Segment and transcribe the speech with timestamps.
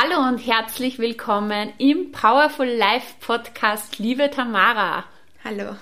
[0.00, 5.04] Hallo und herzlich willkommen im Powerful Life Podcast, liebe Tamara.
[5.42, 5.74] Hallo.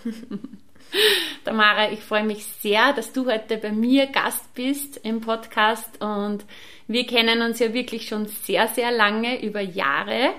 [1.45, 6.46] Tamara, ich freue mich sehr, dass du heute bei mir Gast bist im Podcast und
[6.88, 10.30] wir kennen uns ja wirklich schon sehr, sehr lange, über Jahre.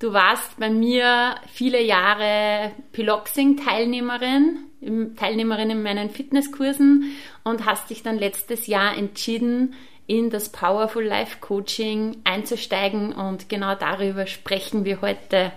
[0.00, 8.18] Du warst bei mir viele Jahre Piloxing-Teilnehmerin, Teilnehmerin in meinen Fitnesskursen und hast dich dann
[8.18, 9.74] letztes Jahr entschieden,
[10.08, 15.52] in das Powerful Life Coaching einzusteigen und genau darüber sprechen wir heute.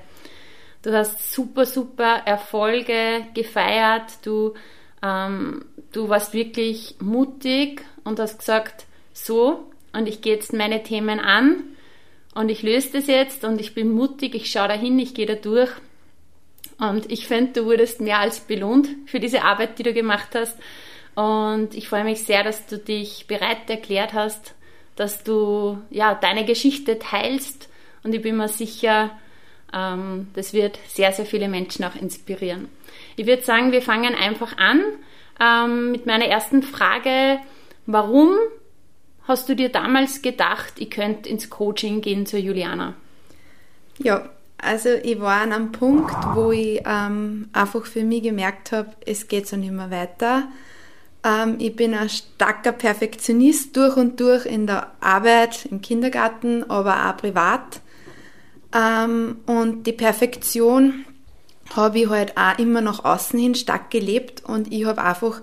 [0.83, 4.11] Du hast super, super Erfolge gefeiert.
[4.23, 4.53] Du,
[5.01, 11.19] ähm, du warst wirklich mutig und hast gesagt, so, und ich gehe jetzt meine Themen
[11.19, 11.63] an
[12.35, 15.35] und ich löse das jetzt und ich bin mutig, ich schaue dahin, ich gehe da
[15.35, 15.71] durch.
[16.77, 20.57] Und ich finde, du wurdest mehr als belohnt für diese Arbeit, die du gemacht hast.
[21.15, 24.53] Und ich freue mich sehr, dass du dich bereit erklärt hast,
[24.95, 27.69] dass du ja deine Geschichte teilst.
[28.03, 29.11] Und ich bin mir sicher,
[29.73, 32.69] ähm, das wird sehr, sehr viele Menschen auch inspirieren.
[33.15, 34.83] Ich würde sagen, wir fangen einfach an
[35.39, 37.39] ähm, mit meiner ersten Frage.
[37.85, 38.35] Warum
[39.27, 42.95] hast du dir damals gedacht, ich könnte ins Coaching gehen zur Juliana?
[43.97, 48.91] Ja, also ich war an einem Punkt, wo ich ähm, einfach für mich gemerkt habe,
[49.05, 50.47] es geht so nicht mehr weiter.
[51.23, 57.09] Ähm, ich bin ein starker Perfektionist durch und durch in der Arbeit, im Kindergarten, aber
[57.09, 57.81] auch privat.
[58.73, 61.05] Ähm, und die Perfektion
[61.75, 65.41] habe ich halt auch immer nach außen hin stark gelebt und ich habe einfach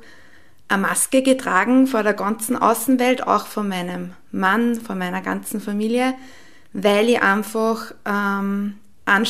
[0.69, 6.15] eine Maske getragen vor der ganzen Außenwelt, auch von meinem Mann, von meiner ganzen Familie,
[6.75, 8.75] weil ich einfach ähm,
[9.06, 9.25] eine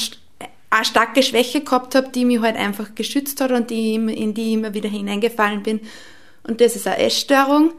[0.85, 4.55] starke Schwäche gehabt habe, die mich halt einfach geschützt hat und die, in die ich
[4.55, 5.81] immer wieder hineingefallen bin.
[6.49, 7.73] Und das ist eine Essstörung.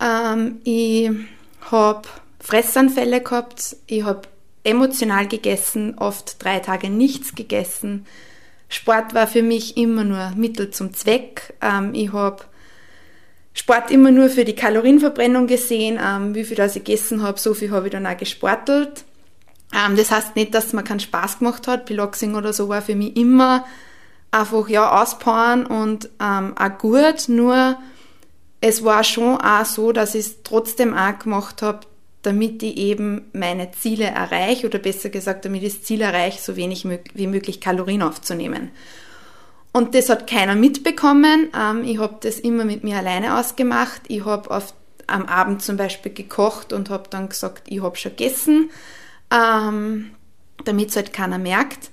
[0.00, 1.10] Ähm, ich
[1.70, 2.08] habe
[2.40, 4.22] Fressanfälle gehabt, ich habe
[4.64, 8.06] emotional gegessen, oft drei Tage nichts gegessen.
[8.68, 11.54] Sport war für mich immer nur Mittel zum Zweck.
[11.60, 12.44] Ähm, ich habe
[13.52, 15.98] Sport immer nur für die Kalorienverbrennung gesehen.
[16.02, 19.04] Ähm, wie viel das ich gegessen habe, so viel habe ich dann auch gesportelt.
[19.74, 21.86] Ähm, das heißt nicht, dass mir keinen Spaß gemacht hat.
[21.86, 23.64] Piloxing oder so war für mich immer
[24.30, 27.28] einfach ja auspowern und ähm, auch gut.
[27.28, 27.78] Nur
[28.68, 31.80] es war schon auch so, dass ich es trotzdem auch gemacht habe,
[32.22, 36.56] damit ich eben meine Ziele erreiche oder besser gesagt, damit ich das Ziel erreiche, so
[36.56, 38.70] wenig wie möglich Kalorien aufzunehmen.
[39.72, 41.50] Und das hat keiner mitbekommen.
[41.56, 44.00] Ähm, ich habe das immer mit mir alleine ausgemacht.
[44.08, 44.62] Ich habe
[45.06, 48.70] am Abend zum Beispiel gekocht und habe dann gesagt, ich habe schon gegessen,
[49.30, 50.10] ähm,
[50.64, 51.90] damit es halt keiner merkt.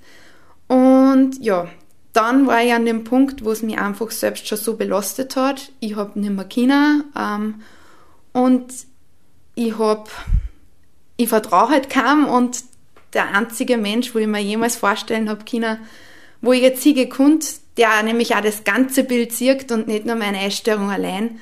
[0.67, 1.67] Und ja,
[2.13, 5.72] dann war ich an dem Punkt, wo es mich einfach selbst schon so belastet hat.
[5.79, 7.62] Ich habe nicht mehr Kinder ähm,
[8.31, 8.72] und
[9.56, 10.09] ich habe,
[11.18, 12.63] ich vertraue halt kaum und
[13.13, 15.79] der einzige Mensch, wo ich mir jemals vorstellen habe, Kinder,
[16.41, 17.47] wo ich jetzt hingehe konnte,
[17.78, 21.40] der nämlich auch das ganze Bild sieht und nicht nur meine Essstörung allein,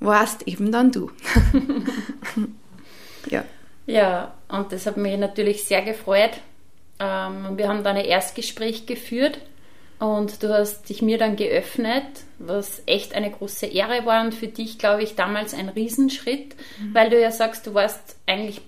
[0.00, 1.10] warst eben dann du.
[3.30, 3.44] ja.
[3.86, 6.32] Ja, und das hat mich natürlich sehr gefreut.
[6.98, 9.38] Ähm, wir haben dann ein Erstgespräch geführt
[10.04, 12.04] und du hast dich mir dann geöffnet,
[12.38, 16.94] was echt eine große Ehre war und für dich, glaube ich, damals ein Riesenschritt, mhm.
[16.94, 18.60] weil du ja sagst, du warst eigentlich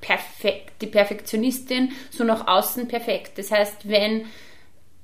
[0.00, 3.36] perfekt, die Perfektionistin, so nach außen perfekt.
[3.36, 4.24] Das heißt, wenn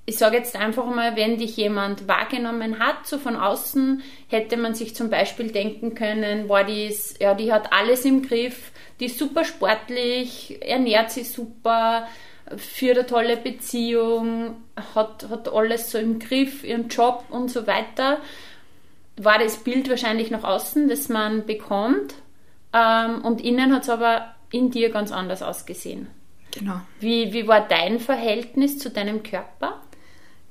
[0.06, 4.74] ich sage jetzt einfach mal, wenn dich jemand wahrgenommen hat, so von außen, hätte man
[4.74, 9.06] sich zum Beispiel denken können, boah, die ist, ja, die hat alles im Griff, die
[9.06, 12.06] ist super sportlich, ernährt sich super,
[12.56, 14.56] führt eine tolle Beziehung,
[14.94, 18.18] hat, hat alles so im Griff, ihren Job und so weiter.
[19.16, 22.14] War das Bild wahrscheinlich nach außen, das man bekommt.
[22.72, 26.08] Ähm, und innen hat es aber in dir ganz anders ausgesehen.
[26.50, 26.80] Genau.
[27.00, 29.80] Wie, wie war dein Verhältnis zu deinem Körper?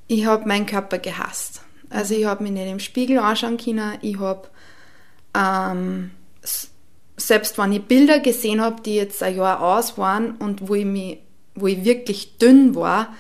[0.08, 1.62] ich habe meinen Körper gehasst.
[1.90, 3.98] Also ich habe mich nicht im Spiegel anschauen können.
[4.02, 4.48] Ich habe,
[5.36, 6.12] ähm,
[7.18, 10.86] selbst wenn ich Bilder gesehen habe, die jetzt ein Jahr aus waren und wo ich,
[10.86, 11.20] mich,
[11.56, 13.14] wo ich wirklich dünn war,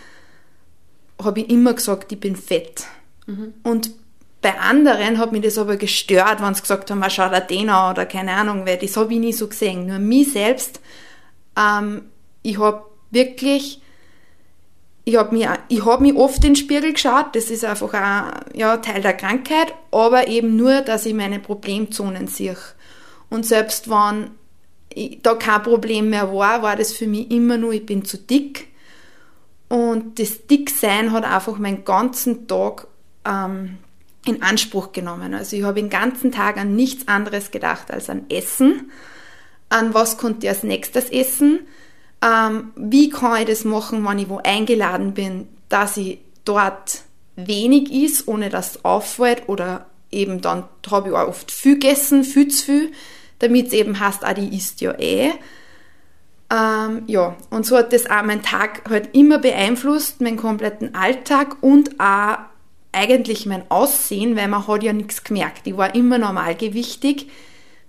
[1.22, 2.86] habe ich immer gesagt, ich bin fett.
[3.28, 3.54] Mhm.
[3.64, 3.92] Und
[4.42, 7.94] bei anderen hat mich das aber gestört, wenn sie gesagt haben, schau dir den an
[7.94, 9.88] oder keine Ahnung, weil das habe ich nie so gesehen.
[9.88, 10.82] Nur mich selbst,
[11.58, 12.04] ähm,
[12.42, 13.82] ich habe wirklich,
[15.06, 18.78] ich habe mich, hab mich oft in den Spiegel geschaut, das ist einfach auch ja,
[18.78, 22.58] Teil der Krankheit, aber eben nur, dass ich meine Problemzonen sehe.
[23.30, 24.32] Und selbst wenn
[25.22, 28.68] da kein Problem mehr war, war das für mich immer nur, ich bin zu dick.
[29.70, 32.88] Und das Dicksein hat einfach meinen ganzen Tag
[33.26, 33.78] ähm,
[34.26, 35.34] in Anspruch genommen.
[35.34, 38.92] Also ich habe den ganzen Tag an nichts anderes gedacht als an Essen.
[39.70, 41.62] An was konnte ich als nächstes essen?
[42.22, 47.02] Ähm, wie kann ich das machen, wenn ich wo eingeladen bin, dass ich dort
[47.36, 52.24] wenig ist, ohne dass es auffällt oder eben dann habe ich auch oft viel gegessen,
[52.24, 52.92] viel zu viel,
[53.44, 55.32] damit es eben heißt, ah, die isst ja eh.
[56.52, 61.58] Ähm, ja, und so hat das auch meinen Tag halt immer beeinflusst, meinen kompletten Alltag
[61.62, 62.38] und auch
[62.92, 65.66] eigentlich mein Aussehen, weil man hat ja nichts gemerkt.
[65.66, 67.30] Ich war immer normalgewichtig,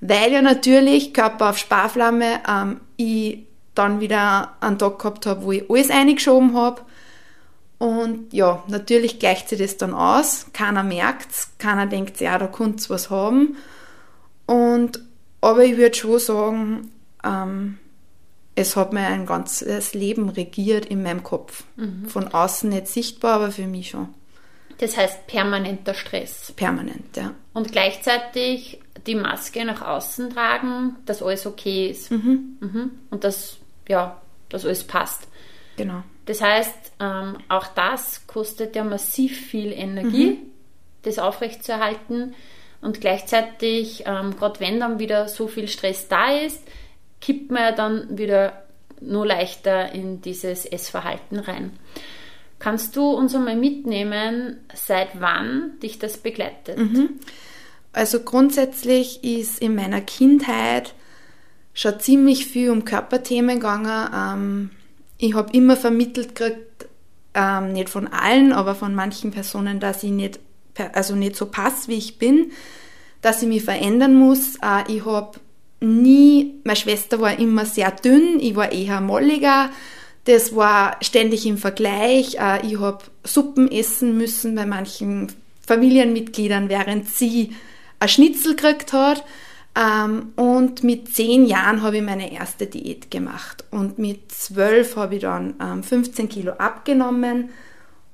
[0.01, 5.53] weil ja natürlich Körper auf Sparflamme ähm, ich dann wieder einen Tag gehabt habe, wo
[5.53, 6.83] ich alles eingeschoben habe.
[7.79, 10.47] Und ja, natürlich gleicht sich das dann aus.
[10.53, 13.57] Keiner merkt es, keiner denkt, ja, da könnte was haben.
[14.47, 15.01] Und,
[15.45, 16.91] aber ich würde schon sagen,
[17.25, 17.79] ähm,
[18.55, 21.65] es hat mir ein ganzes Leben regiert in meinem Kopf.
[21.77, 22.07] Mhm.
[22.07, 24.09] Von außen nicht sichtbar, aber für mich schon.
[24.79, 26.53] Das heißt permanenter Stress.
[26.57, 27.33] Permanent, ja.
[27.53, 32.11] Und gleichzeitig die Maske nach außen tragen, dass alles okay ist.
[32.11, 32.59] Mhm.
[32.61, 32.91] Mhm.
[33.11, 33.59] Und dass,
[33.89, 35.29] ja, dass alles passt.
[35.77, 36.03] Genau.
[36.27, 40.51] Das heißt, ähm, auch das kostet ja massiv viel Energie, mhm.
[41.03, 42.35] das aufrechtzuerhalten.
[42.85, 46.61] Und gleichzeitig, ähm, gerade wenn dann wieder so viel Stress da ist,
[47.23, 48.65] kippt man ja dann wieder
[49.01, 51.73] nur leichter in dieses Essverhalten rein.
[52.59, 56.77] Kannst du uns einmal mitnehmen, seit wann dich das begleitet?
[56.77, 57.21] Mhm.
[57.95, 60.93] Also grundsätzlich ist in meiner Kindheit
[61.73, 64.11] schon ziemlich viel um Körperthemen gegangen.
[64.15, 64.71] Ähm,
[65.17, 66.87] ich habe immer vermittelt gekriegt,
[67.33, 70.39] ähm, nicht von allen, aber von manchen Personen, dass ich nicht,
[70.93, 72.53] also nicht so passe, wie ich bin,
[73.23, 74.57] dass ich mich verändern muss.
[74.57, 75.39] Äh, ich habe
[75.81, 79.71] nie, meine Schwester war immer sehr dünn, ich war eher molliger
[80.25, 82.37] das war ständig im Vergleich.
[82.37, 85.33] Äh, ich habe Suppen essen müssen bei manchen
[85.67, 87.55] Familienmitgliedern, während sie
[88.01, 89.25] ein Schnitzel gekriegt hat.
[89.77, 93.65] Ähm, und mit zehn Jahren habe ich meine erste Diät gemacht.
[93.71, 97.51] Und mit zwölf habe ich dann 15 ähm, Kilo abgenommen.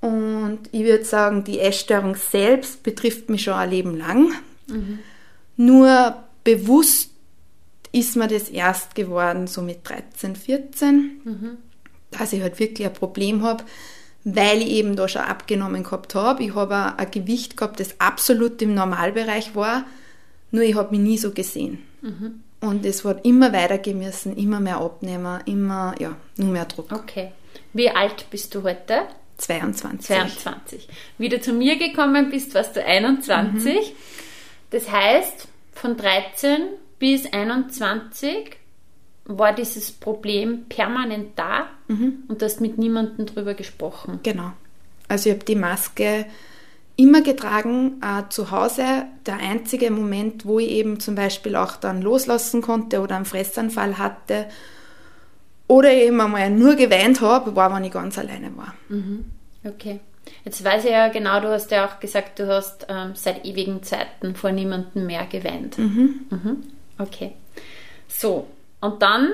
[0.01, 4.33] Und ich würde sagen, die Essstörung selbst betrifft mich schon ein Leben lang.
[4.67, 5.01] Mhm.
[5.57, 7.11] Nur bewusst
[7.93, 11.21] ist mir das erst geworden, so mit 13, 14.
[11.25, 11.59] Mhm
[12.11, 13.65] dass ich halt wirklich ein Problem habe,
[14.25, 16.43] weil ich eben da schon abgenommen gehabt habe.
[16.43, 19.85] Ich habe ein Gewicht gehabt, das absolut im Normalbereich war,
[20.51, 21.79] nur ich habe mich nie so gesehen.
[22.03, 22.43] Mhm.
[22.61, 26.93] Und es wird immer weitergehen müssen, immer mehr abnehmen, immer, ja, nur mehr Druck.
[26.93, 27.33] Okay.
[27.73, 29.03] Wie alt bist du heute?
[29.41, 30.07] 22.
[30.07, 30.89] 22.
[31.19, 33.75] Wie du zu mir gekommen bist, warst du 21.
[33.75, 33.81] Mhm.
[34.71, 36.63] Das heißt, von 13
[36.99, 38.57] bis 21
[39.25, 42.25] war dieses Problem permanent da mhm.
[42.29, 44.21] und du hast mit niemandem drüber gesprochen.
[44.23, 44.53] Genau.
[45.09, 46.27] Also ich habe die Maske
[46.97, 49.07] immer getragen, äh, zu Hause.
[49.27, 53.99] Der einzige Moment, wo ich eben zum Beispiel auch dann loslassen konnte oder einen Fressanfall
[53.99, 54.47] hatte
[55.71, 58.75] oder eben einmal nur geweint habe, war, wenn ich ganz alleine war.
[58.89, 59.25] Mhm.
[59.65, 60.01] Okay.
[60.45, 63.85] Jetzt weiß ich ja genau, du hast ja auch gesagt, du hast ähm, seit ewigen
[63.85, 65.79] Zeiten vor niemandem mehr geweint.
[65.79, 66.27] Mhm.
[66.29, 66.63] Mhm.
[66.99, 67.35] Okay.
[68.09, 68.49] So,
[68.81, 69.29] und dann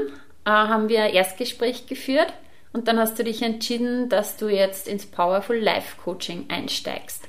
[0.45, 2.35] äh, haben wir ein Erstgespräch geführt
[2.75, 7.25] und dann hast du dich entschieden, dass du jetzt ins Powerful Life Coaching einsteigst.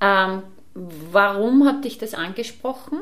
[0.00, 0.42] Ähm,
[0.72, 2.98] warum hat dich das angesprochen?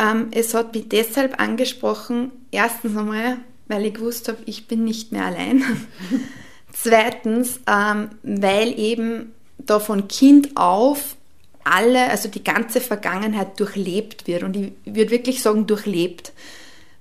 [0.00, 3.36] Ähm, es hat mich deshalb angesprochen, erstens einmal,
[3.68, 5.62] weil ich gewusst habe, ich bin nicht mehr allein.
[6.72, 11.16] Zweitens, ähm, weil eben da von Kind auf
[11.62, 14.42] alle, also die ganze Vergangenheit durchlebt wird.
[14.42, 16.32] Und ich würde wirklich sagen, durchlebt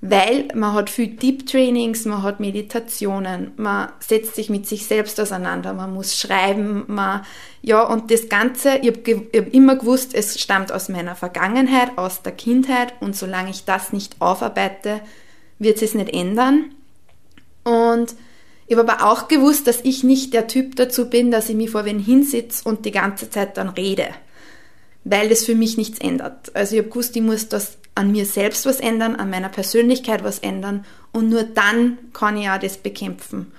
[0.06, 5.18] weil man hat viel Deep Trainings, man hat Meditationen, man setzt sich mit sich selbst
[5.18, 7.26] auseinander, man muss schreiben, man,
[7.62, 12.22] ja, und das Ganze, ich habe hab immer gewusst, es stammt aus meiner Vergangenheit, aus
[12.22, 15.00] der Kindheit und solange ich das nicht aufarbeite,
[15.60, 16.72] wird es nicht ändern.
[17.64, 18.16] Und
[18.68, 21.70] ich habe aber auch gewusst, dass ich nicht der Typ dazu bin, dass ich mich
[21.70, 24.08] vor wen hinsitze und die ganze Zeit dann rede,
[25.04, 26.56] weil das für mich nichts ändert.
[26.56, 30.24] Also ich habe gewusst, ich muss das an mir selbst was ändern, an meiner Persönlichkeit
[30.24, 33.52] was ändern und nur dann kann ich auch das bekämpfen.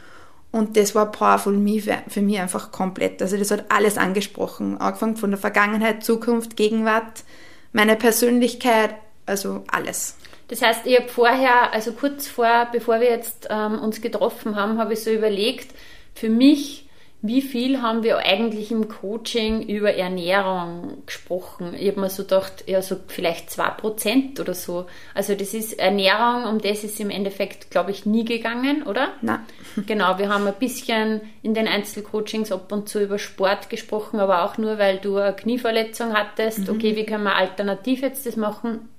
[0.50, 3.20] Und das war Powerful Me für, mich einfach komplett.
[3.20, 7.24] Also das hat alles angesprochen, angefangen von der Vergangenheit, Zukunft, Gegenwart,
[7.72, 8.94] meine Persönlichkeit,
[9.26, 10.16] also alles.
[10.48, 14.78] Das heißt, ich habe vorher, also kurz vor, bevor wir jetzt ähm, uns getroffen haben,
[14.78, 15.74] habe ich so überlegt,
[16.14, 16.83] für mich
[17.26, 21.72] wie viel haben wir eigentlich im Coaching über Ernährung gesprochen?
[21.72, 24.84] Ich habe mir so gedacht, ja, so vielleicht zwei Prozent oder so.
[25.14, 29.08] Also das ist Ernährung, um das ist im Endeffekt, glaube ich, nie gegangen, oder?
[29.22, 29.40] Nein.
[29.86, 34.44] Genau, wir haben ein bisschen in den Einzelcoachings ab und zu über Sport gesprochen, aber
[34.44, 36.68] auch nur, weil du eine Knieverletzung hattest.
[36.68, 36.74] Mhm.
[36.74, 38.90] Okay, wie können wir alternativ jetzt das machen?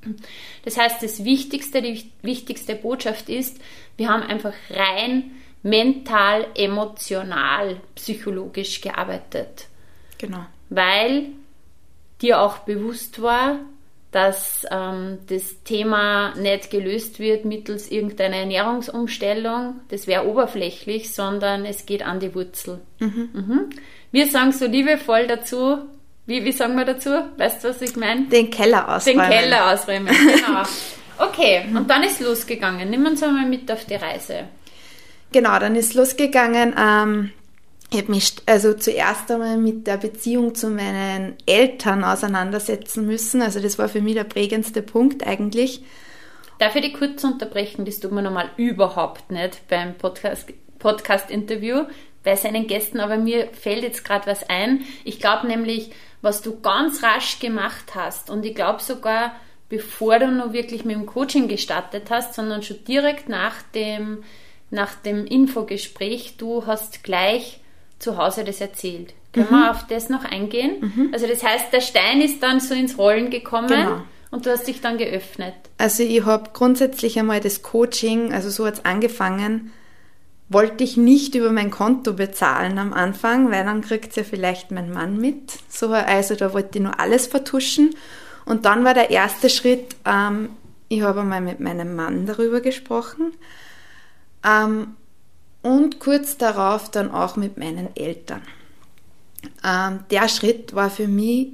[0.63, 3.61] Das heißt, das Wichtigste, die wichtigste Botschaft ist,
[3.97, 5.31] wir haben einfach rein
[5.65, 9.65] mental, emotional, psychologisch gearbeitet.
[10.19, 10.45] Genau.
[10.69, 11.29] Weil
[12.21, 13.59] dir auch bewusst war,
[14.11, 19.81] dass ähm, das Thema nicht gelöst wird mittels irgendeiner Ernährungsumstellung.
[19.89, 22.79] Das wäre oberflächlich, sondern es geht an die Wurzel.
[22.99, 23.29] Mhm.
[23.33, 23.69] Mhm.
[24.11, 25.79] Wir sagen so liebevoll dazu,
[26.27, 27.09] wie, wie sagen wir dazu?
[27.37, 28.27] Weißt du, was ich meine?
[28.27, 29.19] Den Keller ausräumen.
[29.19, 30.63] Den Keller ausräumen, genau.
[31.17, 32.89] Okay, und dann ist losgegangen.
[32.89, 34.49] Nimm uns einmal mit auf die Reise.
[35.35, 36.73] Genau, dann ist losgegangen.
[36.79, 37.31] Ähm,
[37.91, 43.41] ich habe mich also zuerst einmal mit der Beziehung zu meinen Eltern auseinandersetzen müssen.
[43.41, 45.83] Also das war für mich der prägendste Punkt eigentlich.
[46.57, 47.83] Darf ich dich kurz unterbrechen?
[47.83, 53.83] Das tut man normal überhaupt nicht beim Podcast-Interview Podcast bei seinen Gästen, aber mir fällt
[53.83, 54.85] jetzt gerade was ein.
[55.03, 59.35] Ich glaube nämlich, was du ganz rasch gemacht hast und ich glaube sogar,
[59.67, 64.23] bevor du noch wirklich mit dem Coaching gestartet hast, sondern schon direkt nach dem
[64.69, 67.59] nach dem Infogespräch, du hast gleich
[67.99, 69.13] zu Hause das erzählt.
[69.33, 69.55] Können mhm.
[69.55, 70.77] wir auf das noch eingehen?
[70.81, 71.09] Mhm.
[71.13, 74.01] Also das heißt, der Stein ist dann so ins Rollen gekommen genau.
[74.31, 75.53] und du hast dich dann geöffnet.
[75.77, 79.73] Also ich habe grundsätzlich einmal das Coaching, also so hat es angefangen,
[80.47, 84.71] wollte ich nicht über mein Konto bezahlen am Anfang, weil dann kriegt es ja vielleicht
[84.71, 85.53] mein Mann mit.
[85.69, 87.95] So, also da wollte ich nur alles vertuschen.
[88.45, 90.49] Und dann war der erste Schritt, ähm,
[90.87, 93.33] ich habe einmal mit meinem Mann darüber gesprochen
[94.45, 94.95] ähm,
[95.61, 98.41] und kurz darauf dann auch mit meinen Eltern.
[99.63, 101.49] Ähm, der Schritt war für mich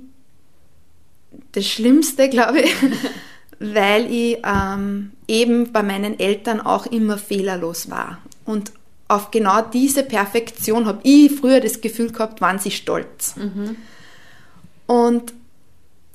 [1.53, 2.75] das Schlimmste, glaube ich,
[3.59, 8.17] weil ich ähm, eben bei meinen Eltern auch immer fehlerlos war.
[8.45, 8.73] Und
[9.07, 13.35] auf genau diese Perfektion habe ich früher das Gefühl gehabt, waren sie stolz.
[13.35, 13.75] Mhm.
[14.87, 15.33] Und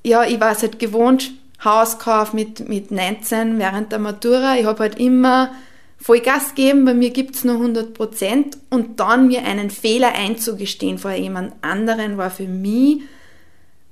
[0.02, 1.33] ja, ich war es halt gewohnt,
[1.64, 4.56] Hauskauf mit, mit 19 während der Matura.
[4.56, 5.50] Ich habe halt immer
[5.99, 10.99] Vollgas geben, bei mir gibt es nur 100 Prozent und dann mir einen Fehler einzugestehen
[10.99, 13.00] vor jemand anderen war für mich,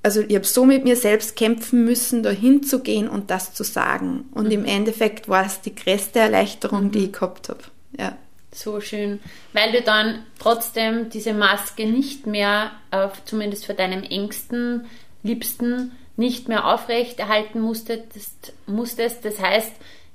[0.05, 4.27] also ich habe so mit mir selbst kämpfen müssen, da hinzugehen und das zu sagen.
[4.33, 4.53] Und mhm.
[4.53, 6.91] im Endeffekt war es die größte Erleichterung, mhm.
[6.93, 7.61] die ich gehabt habe.
[7.99, 8.17] Ja.
[8.53, 9.19] So schön,
[9.55, 14.85] weil du dann trotzdem diese Maske nicht mehr, äh, zumindest für deinen engsten,
[15.23, 19.25] liebsten, nicht mehr aufrechterhalten musstest, musstest.
[19.25, 19.73] Das heißt,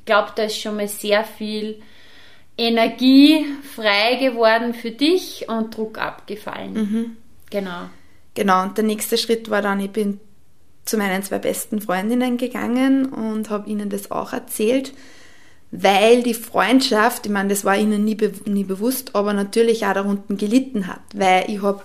[0.09, 1.81] glaube, da ist schon mal sehr viel
[2.57, 6.73] Energie frei geworden für dich und Druck abgefallen.
[6.73, 7.17] Mhm.
[7.51, 7.89] Genau.
[8.33, 10.19] Genau, und der nächste Schritt war dann, ich bin
[10.85, 14.93] zu meinen zwei besten Freundinnen gegangen und habe ihnen das auch erzählt,
[15.69, 19.93] weil die Freundschaft, ich meine, das war ihnen nie, be nie bewusst, aber natürlich auch
[19.93, 21.83] darunter gelitten hat, weil ich habe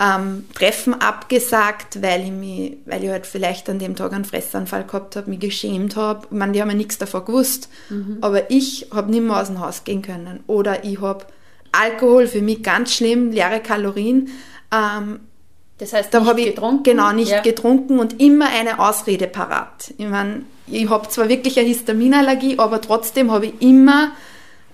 [0.00, 4.84] ähm, Treffen abgesagt, weil ich, mich, weil ich halt vielleicht an dem Tag einen Fressanfall
[4.84, 6.26] gehabt habe, mich geschämt habe.
[6.30, 7.68] Ich meine, die haben ja nichts davon gewusst.
[7.90, 8.18] Mhm.
[8.22, 10.40] Aber ich habe nicht mehr aus dem Haus gehen können.
[10.46, 11.26] Oder ich habe
[11.72, 14.30] Alkohol, für mich ganz schlimm, leere Kalorien.
[14.72, 15.20] Ähm,
[15.76, 16.82] das heißt, da habe ich getrunken?
[16.82, 17.42] Genau, nicht ja.
[17.42, 19.92] getrunken und immer eine Ausrede parat.
[19.98, 24.12] Ich meine, ich habe zwar wirklich eine Histaminallergie, aber trotzdem habe ich immer,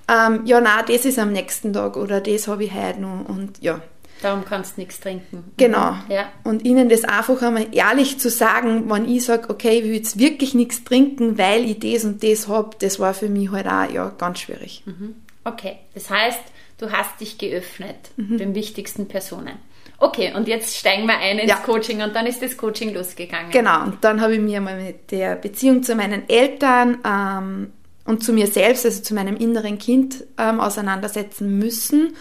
[0.08, 3.60] ähm, ja, na, das ist am nächsten Tag oder das habe ich heute noch und
[3.60, 3.80] ja.
[4.22, 5.52] Darum kannst du nichts trinken.
[5.56, 5.94] Genau.
[6.08, 6.32] Ja.
[6.42, 10.18] Und ihnen das einfach einmal ehrlich zu sagen, wenn ich sage, okay, ich will jetzt
[10.18, 13.90] wirklich nichts trinken, weil ich das und das habe, das war für mich halt auch
[13.92, 14.82] ja, ganz schwierig.
[14.86, 15.16] Mhm.
[15.44, 16.40] Okay, das heißt,
[16.78, 18.38] du hast dich geöffnet mhm.
[18.38, 19.58] den wichtigsten Personen.
[19.98, 21.56] Okay, und jetzt steigen wir ein ins ja.
[21.56, 23.50] Coaching und dann ist das Coaching losgegangen.
[23.50, 27.72] Genau, und dann habe ich mir mal mit der Beziehung zu meinen Eltern ähm,
[28.04, 32.14] und zu mir selbst, also zu meinem inneren Kind, ähm, auseinandersetzen müssen.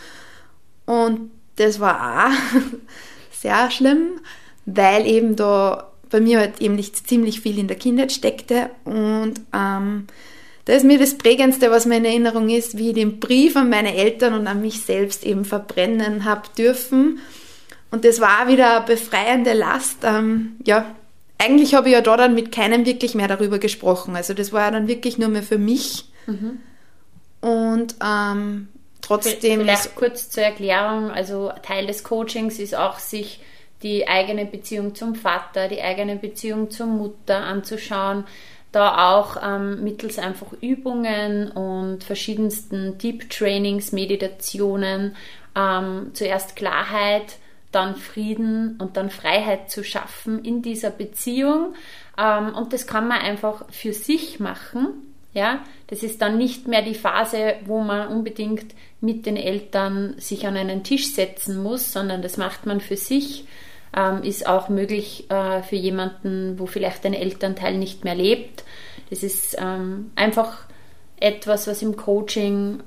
[0.86, 2.62] Und das war auch
[3.32, 4.20] sehr schlimm,
[4.66, 9.42] weil eben da bei mir halt eben nicht ziemlich viel in der Kindheit steckte und
[9.54, 10.08] ähm,
[10.66, 13.70] da ist mir das Prägendste, was mir in Erinnerung ist, wie ich den Brief an
[13.70, 17.20] meine Eltern und an mich selbst eben verbrennen habe dürfen.
[17.92, 20.00] Und das war wieder eine befreiende Last.
[20.04, 20.96] Ähm, ja,
[21.38, 24.16] eigentlich habe ich ja da dann mit keinem wirklich mehr darüber gesprochen.
[24.16, 26.06] Also das war ja dann wirklich nur mehr für mich.
[26.26, 26.60] Mhm.
[27.42, 28.70] Und ähm,
[29.06, 29.62] trotzdem.
[29.62, 33.40] Vielleicht kurz zur Erklärung, also Teil des Coachings ist auch sich
[33.84, 38.26] die eigene Beziehung zum Vater, die eigene Beziehung zur Mutter anzuschauen.
[38.72, 45.16] da auch ähm, mittels einfach Übungen und verschiedensten Deep Trainings, Meditationen
[45.56, 47.38] ähm, zuerst Klarheit,
[47.72, 51.76] dann Frieden und dann Freiheit zu schaffen in dieser Beziehung.
[52.18, 54.88] Ähm, und das kann man einfach für sich machen.
[55.34, 60.48] Ja, das ist dann nicht mehr die Phase, wo man unbedingt mit den Eltern sich
[60.48, 63.46] an einen Tisch setzen muss, sondern das macht man für sich
[63.96, 68.64] ähm, ist auch möglich äh, für jemanden, wo vielleicht ein Elternteil nicht mehr lebt.
[69.10, 70.66] Das ist ähm, einfach
[71.18, 72.84] etwas, was im Coaching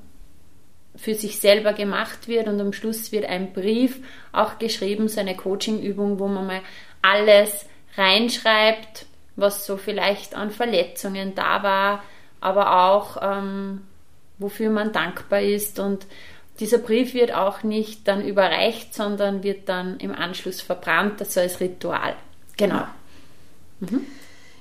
[0.95, 3.99] für sich selber gemacht wird und am Schluss wird ein Brief
[4.33, 6.61] auch geschrieben, so eine Coachingübung, wo man mal
[7.01, 12.03] alles reinschreibt, was so vielleicht an Verletzungen da war,
[12.41, 13.81] aber auch ähm,
[14.39, 16.05] wofür man dankbar ist und
[16.59, 21.61] dieser Brief wird auch nicht dann überreicht, sondern wird dann im Anschluss verbrannt, das als
[21.61, 22.15] Ritual.
[22.57, 22.83] Genau.
[23.79, 24.01] Mhm.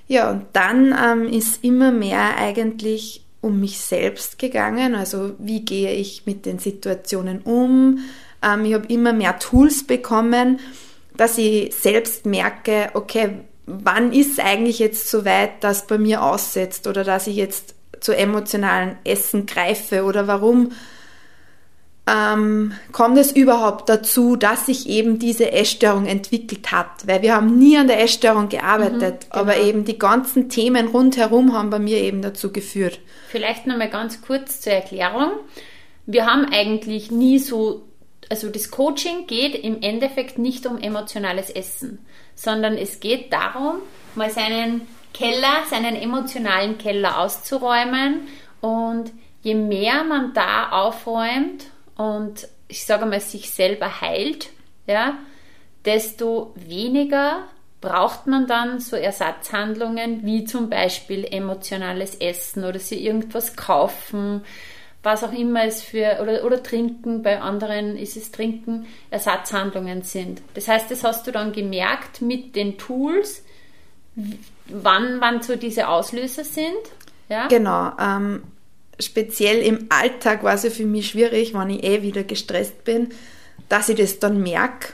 [0.06, 4.94] Ja, und dann ähm, ist immer mehr eigentlich um mich selbst gegangen.
[4.94, 7.99] Also wie gehe ich mit den Situationen um?
[8.42, 10.61] Ähm, ich habe immer mehr Tools bekommen,
[11.16, 16.87] dass ich selbst merke, okay, wann ist eigentlich jetzt so weit, dass bei mir aussetzt
[16.87, 20.73] oder dass ich jetzt zu emotionalen Essen greife oder warum
[22.09, 27.07] ähm, kommt es überhaupt dazu, dass sich eben diese Essstörung entwickelt hat?
[27.07, 29.43] Weil wir haben nie an der Essstörung gearbeitet, mhm, genau.
[29.43, 33.00] aber eben die ganzen Themen rundherum haben bei mir eben dazu geführt.
[33.28, 35.33] Vielleicht nochmal ganz kurz zur Erklärung.
[36.07, 37.83] Wir haben eigentlich nie so,
[38.31, 41.99] also das Coaching geht im Endeffekt nicht um emotionales Essen,
[42.35, 43.81] sondern es geht darum,
[44.14, 48.29] mal seinen Keller, seinen emotionalen Keller auszuräumen
[48.61, 49.12] und
[49.43, 54.50] je mehr man da aufräumt und ich sage mal, sich selber heilt,
[54.87, 55.19] ja,
[55.85, 57.45] desto weniger
[57.81, 64.43] braucht man dann so Ersatzhandlungen wie zum Beispiel emotionales Essen oder sie irgendwas kaufen,
[65.03, 70.42] was auch immer es für, oder, oder trinken, bei anderen ist es trinken, Ersatzhandlungen sind.
[70.55, 73.44] Das heißt, das hast du dann gemerkt mit den Tools,
[74.66, 76.76] wann, wann so diese Auslöser sind.
[77.28, 77.48] Ja?
[77.48, 77.92] Genau.
[78.00, 78.42] Ähm,
[79.00, 83.09] speziell im Alltag war es ja für mich schwierig, wenn ich eh wieder gestresst bin,
[83.68, 84.92] dass ich das dann merke.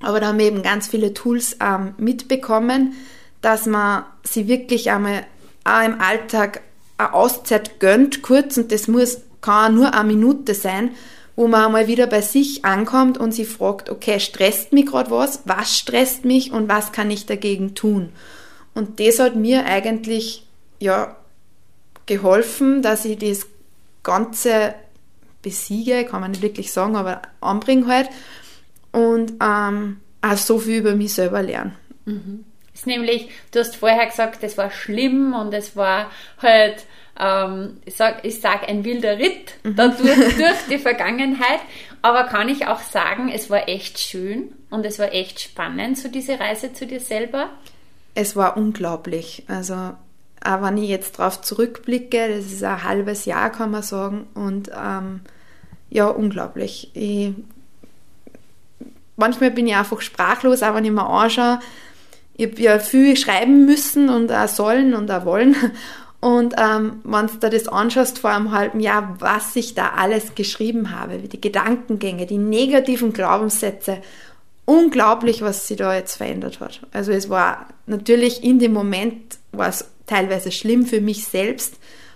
[0.00, 2.94] Aber da haben wir eben ganz viele Tools ähm, mitbekommen,
[3.40, 5.24] dass man sie wirklich einmal
[5.64, 6.60] auch im Alltag
[6.98, 10.90] eine Auszeit gönnt, kurz, und das muss, kann nur eine Minute sein,
[11.36, 15.42] wo man einmal wieder bei sich ankommt und sie fragt, okay, stresst mich gerade was?
[15.44, 18.10] Was stresst mich und was kann ich dagegen tun?
[18.74, 20.46] Und das hat mir eigentlich,
[20.80, 21.16] ja,
[22.06, 23.46] geholfen, dass ich das
[24.02, 24.74] Ganze
[25.42, 28.08] besiege, kann man nicht wirklich sagen, aber anbringe halt
[28.92, 31.74] und ähm, auch so viel über mich selber lernen.
[32.04, 32.44] Mhm.
[32.72, 36.10] Ist nämlich, du hast vorher gesagt, es war schlimm und es war
[36.42, 36.84] halt,
[37.18, 39.76] ähm, ich sag, ich sag ein wilder Ritt mhm.
[39.76, 41.60] dadurch, durch die Vergangenheit,
[42.02, 46.08] aber kann ich auch sagen, es war echt schön und es war echt spannend, so
[46.08, 47.50] diese Reise zu dir selber?
[48.14, 49.44] Es war unglaublich.
[49.48, 54.26] Also auch wenn ich jetzt darauf zurückblicke, das ist ein halbes Jahr, kann man sagen,
[54.34, 55.20] und ähm,
[55.90, 56.90] ja, unglaublich.
[56.94, 57.32] Ich,
[59.16, 61.60] manchmal bin ich einfach sprachlos, auch wenn ich mir anschaue.
[62.34, 65.56] Ich habe ja viel schreiben müssen und auch sollen und auch wollen.
[66.20, 70.34] Und ähm, wenn du dir das anschaust vor einem halben Jahr, was ich da alles
[70.34, 73.98] geschrieben habe, wie die Gedankengänge, die negativen Glaubenssätze,
[74.64, 76.80] unglaublich, was sich da jetzt verändert hat.
[76.92, 81.74] Also es war natürlich in dem Moment war es teilweise schlimm für mich selbst,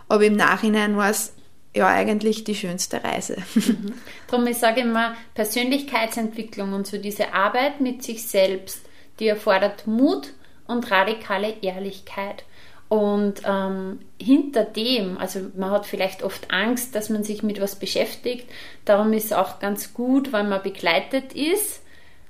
[0.09, 1.33] aber im Nachhinein war es
[1.75, 3.37] ja eigentlich die schönste Reise.
[3.55, 3.95] Mhm.
[4.29, 8.81] Darum, ich sage immer, Persönlichkeitsentwicklung und so diese Arbeit mit sich selbst,
[9.21, 10.33] die erfordert Mut
[10.67, 12.45] und radikale Ehrlichkeit.
[12.91, 17.77] Und ähm, hinter dem, also man hat vielleicht oft Angst, dass man sich mit was
[17.77, 18.51] beschäftigt.
[18.85, 21.85] Darum ist es auch ganz gut, wenn man begleitet ist.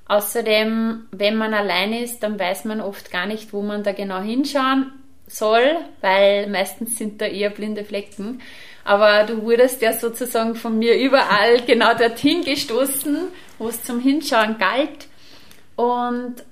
[0.06, 4.20] Außerdem, wenn man allein ist, dann weiß man oft gar nicht, wo man da genau
[4.20, 4.92] hinschauen
[5.26, 8.42] soll, weil meistens sind da eher blinde Flecken.
[8.84, 14.58] Aber du wurdest ja sozusagen von mir überall genau dorthin gestoßen, wo es zum Hinschauen
[14.58, 15.08] galt.
[15.76, 16.44] Und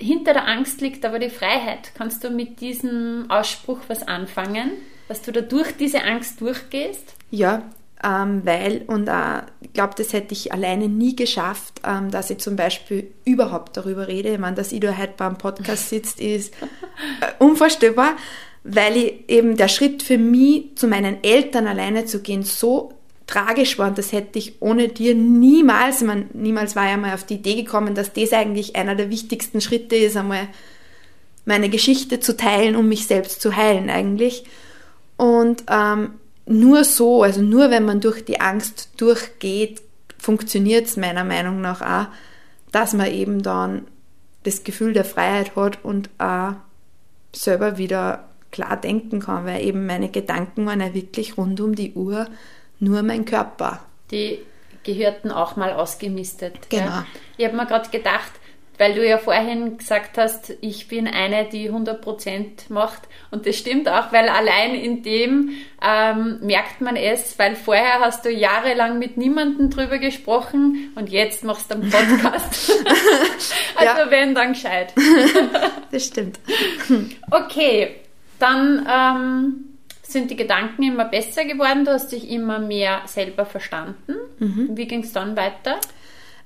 [0.00, 1.92] hinter der Angst liegt aber die Freiheit.
[1.94, 4.72] Kannst du mit diesem Ausspruch was anfangen,
[5.08, 7.14] dass du da durch diese Angst durchgehst?
[7.30, 7.62] Ja,
[8.02, 12.38] ähm, weil, und äh, ich glaube, das hätte ich alleine nie geschafft, ähm, dass ich
[12.38, 14.30] zum Beispiel überhaupt darüber rede.
[14.30, 16.54] Ich meine, dass ich da heute beim Podcast sitzt, ist
[17.20, 18.16] äh, unvorstellbar,
[18.64, 22.94] weil ich eben der Schritt für mich, zu meinen Eltern alleine zu gehen, so
[23.30, 27.24] tragisch war und das hätte ich ohne dir niemals, meine, niemals war ich einmal auf
[27.24, 30.48] die Idee gekommen, dass das eigentlich einer der wichtigsten Schritte ist, einmal
[31.44, 34.44] meine Geschichte zu teilen, um mich selbst zu heilen eigentlich.
[35.16, 36.14] Und ähm,
[36.46, 39.80] nur so, also nur wenn man durch die Angst durchgeht,
[40.18, 42.08] funktioniert es meiner Meinung nach auch,
[42.72, 43.86] dass man eben dann
[44.42, 46.54] das Gefühl der Freiheit hat und auch
[47.32, 51.92] selber wieder klar denken kann, weil eben meine Gedanken waren ja wirklich rund um die
[51.92, 52.26] Uhr
[52.80, 53.80] nur mein Körper.
[54.10, 54.40] Die
[54.82, 56.68] gehörten auch mal ausgemistet.
[56.70, 56.84] Genau.
[56.84, 57.04] Gell?
[57.36, 58.32] Ich habe mir gerade gedacht,
[58.80, 63.02] weil du ja vorhin gesagt hast, ich bin eine, die 100% macht.
[63.30, 65.50] Und das stimmt auch, weil allein in dem
[65.86, 71.44] ähm, merkt man es, weil vorher hast du jahrelang mit niemandem drüber gesprochen und jetzt
[71.44, 72.72] machst du einen Podcast.
[73.76, 74.10] also ja.
[74.10, 74.94] wenn, dann gescheit.
[75.92, 76.40] das stimmt.
[77.30, 77.96] Okay,
[78.38, 79.69] dann ähm,
[80.12, 84.14] sind die Gedanken immer besser geworden, du hast dich immer mehr selber verstanden.
[84.38, 84.70] Mhm.
[84.72, 85.78] Wie ging es dann weiter?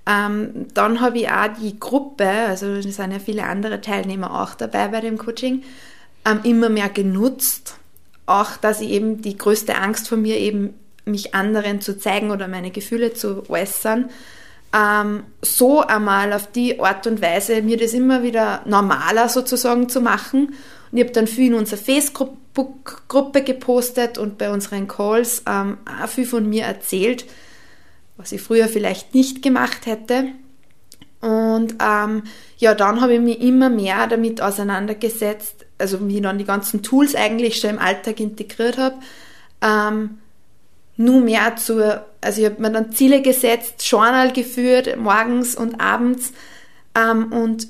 [0.07, 4.55] Ähm, dann habe ich auch die Gruppe, also es sind ja viele andere Teilnehmer auch
[4.55, 5.63] dabei bei dem Coaching,
[6.27, 7.77] ähm, immer mehr genutzt.
[8.27, 10.75] Auch, dass ich eben die größte Angst von mir eben,
[11.07, 14.09] mich anderen zu zeigen oder meine Gefühle zu äußern,
[14.75, 20.01] ähm, so einmal auf die Art und Weise mir das immer wieder normaler sozusagen zu
[20.01, 20.55] machen.
[20.95, 26.09] Und ich habe dann viel in unserer Facebook-Gruppe gepostet und bei unseren Calls ähm, auch
[26.09, 27.27] viel von mir erzählt
[28.17, 30.27] was ich früher vielleicht nicht gemacht hätte.
[31.21, 32.25] Und ähm,
[32.59, 36.83] ja, dann habe ich mich immer mehr damit auseinandergesetzt, also wie ich dann die ganzen
[36.83, 38.97] Tools eigentlich schon im Alltag integriert habe,
[39.63, 40.19] ähm,
[40.97, 46.33] nur mehr zu, also ich habe mir dann Ziele gesetzt, Journal geführt, morgens und abends
[46.95, 47.67] ähm, und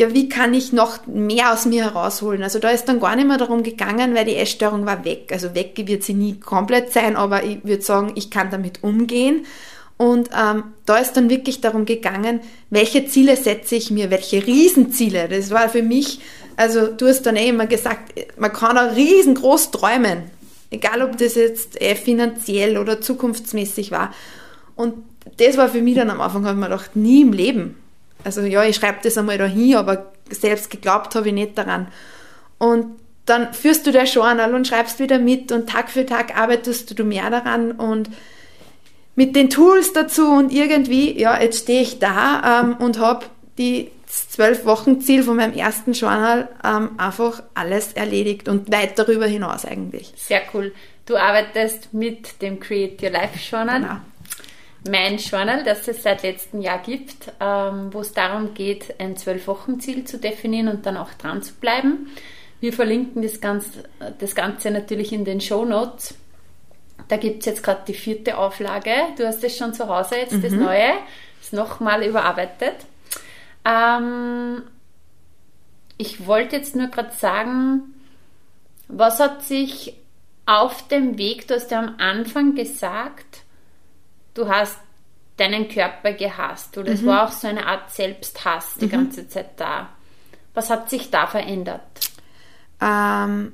[0.00, 2.42] ja, wie kann ich noch mehr aus mir herausholen?
[2.42, 5.28] Also da ist dann gar nicht mehr darum gegangen, weil die Essstörung war weg.
[5.30, 9.44] Also weg wird sie nie komplett sein, aber ich würde sagen, ich kann damit umgehen.
[9.98, 15.28] Und ähm, da ist dann wirklich darum gegangen, welche Ziele setze ich mir, welche Riesenziele.
[15.28, 16.20] Das war für mich,
[16.56, 20.30] also du hast dann eh immer gesagt, man kann auch riesengroß träumen.
[20.70, 24.14] Egal, ob das jetzt eh finanziell oder zukunftsmäßig war.
[24.76, 24.94] Und
[25.36, 27.76] das war für mich dann am Anfang, habe ich mir gedacht, nie im Leben.
[28.24, 31.88] Also ja, ich schreibe das einmal da hin, aber selbst geglaubt habe ich nicht daran.
[32.58, 36.98] Und dann führst du das Journal und schreibst wieder mit und Tag für Tag arbeitest
[36.98, 38.10] du mehr daran und
[39.14, 43.26] mit den Tools dazu und irgendwie, ja, jetzt stehe ich da ähm, und habe
[43.58, 49.26] die zwölf Wochen Ziel von meinem ersten Journal ähm, einfach alles erledigt und weit darüber
[49.26, 50.12] hinaus eigentlich.
[50.16, 50.72] Sehr cool.
[51.06, 53.80] Du arbeitest mit dem Create Your Life Journal.
[53.80, 53.96] Genau.
[54.88, 59.46] Mein Journal, das es seit letztem Jahr gibt, ähm, wo es darum geht, ein zwölf
[59.46, 62.10] Wochen Ziel zu definieren und dann auch dran zu bleiben.
[62.60, 63.84] Wir verlinken das Ganze,
[64.18, 66.14] das Ganze natürlich in den Show Notes.
[67.08, 68.92] Da gibt es jetzt gerade die vierte Auflage.
[69.16, 70.42] Du hast es schon zu Hause, jetzt mhm.
[70.42, 70.92] das neue.
[71.40, 72.76] Ist nochmal überarbeitet.
[73.64, 74.62] Ähm,
[75.96, 77.94] ich wollte jetzt nur gerade sagen,
[78.88, 79.94] was hat sich
[80.46, 83.42] auf dem Weg, du hast ja am Anfang gesagt,
[84.34, 84.76] du hast
[85.36, 86.96] deinen Körper gehasst oder mhm.
[86.96, 88.90] es war auch so eine Art Selbsthass die mhm.
[88.90, 89.88] ganze Zeit da.
[90.54, 91.80] Was hat sich da verändert?
[92.80, 93.52] Ähm,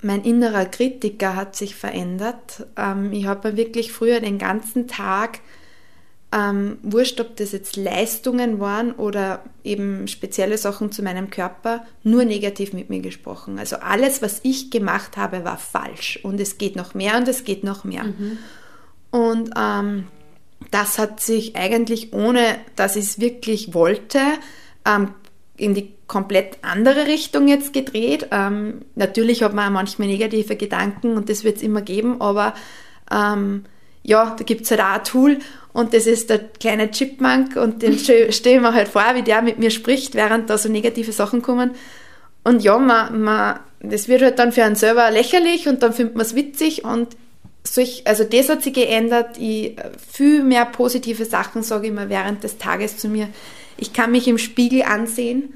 [0.00, 2.66] mein innerer Kritiker hat sich verändert.
[2.76, 5.40] Ähm, ich habe wirklich früher den ganzen Tag,
[6.30, 12.24] ähm, wurscht, ob das jetzt Leistungen waren oder eben spezielle Sachen zu meinem Körper, nur
[12.24, 13.58] negativ mit mir gesprochen.
[13.58, 17.44] Also alles, was ich gemacht habe, war falsch und es geht noch mehr und es
[17.44, 18.04] geht noch mehr.
[18.04, 18.38] Mhm.
[19.14, 20.08] Und ähm,
[20.72, 24.18] das hat sich eigentlich, ohne dass ich es wirklich wollte,
[24.84, 25.14] ähm,
[25.56, 28.26] in die komplett andere Richtung jetzt gedreht.
[28.32, 32.54] Ähm, natürlich hat man auch manchmal negative Gedanken und das wird es immer geben, aber
[33.08, 33.66] ähm,
[34.02, 35.38] ja, da gibt es halt auch ein Tool
[35.72, 39.42] und das ist der kleine Chipmunk und den stelle ich mir halt vor, wie der
[39.42, 41.70] mit mir spricht, während da so negative Sachen kommen.
[42.42, 46.16] Und ja, man, man, das wird halt dann für einen selber lächerlich und dann findet
[46.16, 47.16] man es witzig und
[47.66, 49.38] solch, also das hat sich geändert.
[49.38, 49.76] Ich,
[50.10, 53.28] viel mehr positive Sachen sage ich mir während des Tages zu mir
[53.76, 55.54] ich kann mich im Spiegel ansehen.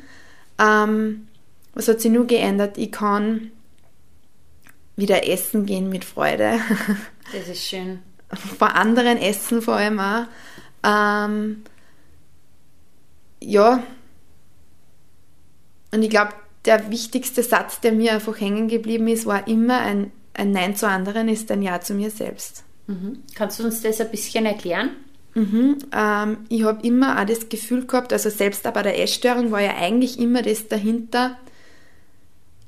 [0.59, 1.29] Ähm,
[1.75, 2.79] was hat sich nur geändert?
[2.79, 3.53] Ich kann
[4.97, 6.59] wieder essen gehen mit Freude.
[7.31, 7.99] Das ist schön.
[8.59, 10.25] Vor anderen essen vor allem auch.
[10.83, 11.62] Ähm,
[13.38, 13.83] ja.
[15.90, 16.33] Und ich glaube,
[16.64, 20.88] der wichtigste Satz, der mir einfach hängen geblieben ist, war immer ein, ein Nein zu
[20.88, 22.64] anderen ist ein Ja zu mir selbst.
[22.87, 23.22] Mhm.
[23.35, 24.90] Kannst du uns das ein bisschen erklären?
[25.35, 29.61] Mhm, ähm, ich habe immer auch das Gefühl gehabt, also selbst bei der Essstörung war
[29.61, 31.37] ja eigentlich immer das dahinter,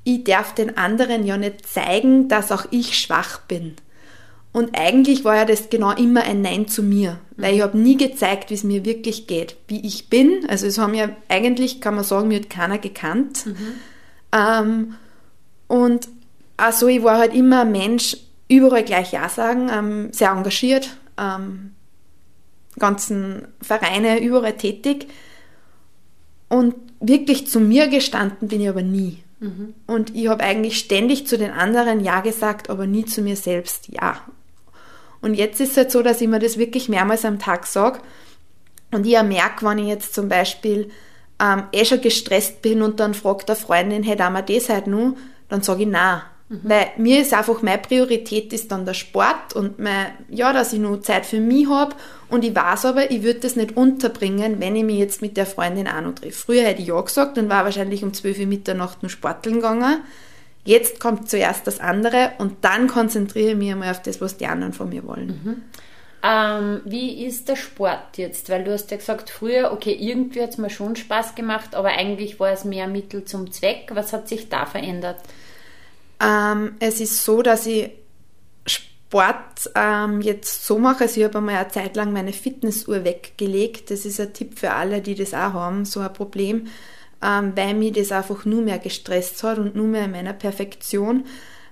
[0.03, 3.75] ich darf den anderen ja nicht zeigen, dass auch ich schwach bin.
[4.53, 7.97] Und eigentlich war ja das genau immer ein Nein zu mir, weil ich habe nie
[7.97, 10.45] gezeigt, wie es mir wirklich geht, wie ich bin.
[10.49, 13.45] Also es haben ja eigentlich, kann man sagen, mir hat keiner gekannt.
[13.45, 13.55] Mhm.
[14.33, 14.93] Ähm,
[15.67, 16.09] und
[16.61, 21.71] also ich war halt immer ein Mensch, überall gleich Ja sagen, ähm, sehr engagiert, ähm,
[22.77, 25.07] ganzen Vereine überall tätig.
[26.49, 29.23] Und wirklich zu mir gestanden bin ich aber nie.
[29.39, 29.73] Mhm.
[29.87, 33.87] Und ich habe eigentlich ständig zu den anderen Ja gesagt, aber nie zu mir selbst
[33.89, 34.21] Ja.
[35.21, 37.99] Und jetzt ist es halt so, dass ich mir das wirklich mehrmals am Tag sage.
[38.91, 40.91] Und ich merke, wenn ich jetzt zum Beispiel
[41.39, 44.87] ähm, eh schon gestresst bin und dann fragt der Freundin, hey, da wir das halt
[44.87, 45.15] nur,
[45.49, 46.21] dann sage ich nein.
[46.51, 46.59] Mhm.
[46.63, 50.79] Weil mir ist einfach, meine Priorität ist dann der Sport und mein, ja, dass ich
[50.79, 51.95] nur Zeit für mich habe
[52.27, 55.45] und ich weiß aber, ich würde das nicht unterbringen, wenn ich mich jetzt mit der
[55.45, 56.37] Freundin auch noch treffe.
[56.37, 60.01] Früher hätte ich ja gesagt und war wahrscheinlich um 12 Uhr Mitternacht nur sporteln gegangen.
[60.65, 64.45] Jetzt kommt zuerst das andere und dann konzentriere ich mich einmal auf das, was die
[64.45, 65.27] anderen von mir wollen.
[65.27, 65.61] Mhm.
[66.23, 68.49] Ähm, wie ist der Sport jetzt?
[68.49, 71.89] Weil du hast ja gesagt, früher, okay, irgendwie hat es mir schon Spaß gemacht, aber
[71.89, 73.89] eigentlich war es mehr Mittel zum Zweck.
[73.93, 75.17] Was hat sich da verändert?
[76.21, 77.89] Ähm, es ist so, dass ich
[79.11, 81.03] Sport ähm, jetzt so mache.
[81.03, 83.91] Also ich habe einmal eine Zeit lang meine Fitnessuhr weggelegt.
[83.91, 86.67] Das ist ein Tipp für alle, die das auch haben, so ein Problem,
[87.21, 91.25] ähm, weil mich das einfach nur mehr gestresst hat und nur mehr in meiner Perfektion.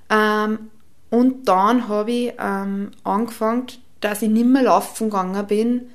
[0.09, 0.69] Ähm,
[1.09, 3.67] und dann habe ich ähm, angefangen,
[4.01, 5.89] dass ich nicht mehr laufen gegangen bin,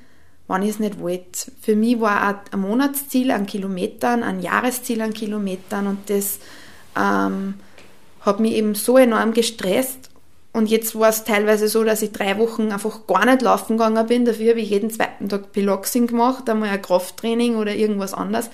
[0.47, 1.51] wenn ich es nicht wollte.
[1.61, 6.39] Für mich war ein Monatsziel an Kilometern, ein Jahresziel an Kilometern und das
[6.99, 7.55] ähm,
[8.25, 10.09] hat mich eben so enorm gestresst.
[10.51, 14.07] Und jetzt war es teilweise so, dass ich drei Wochen einfach gar nicht laufen gegangen
[14.07, 14.25] bin.
[14.25, 18.49] Dafür habe ich jeden zweiten Tag Piloxing gemacht, einmal ein Krafttraining oder irgendwas anderes,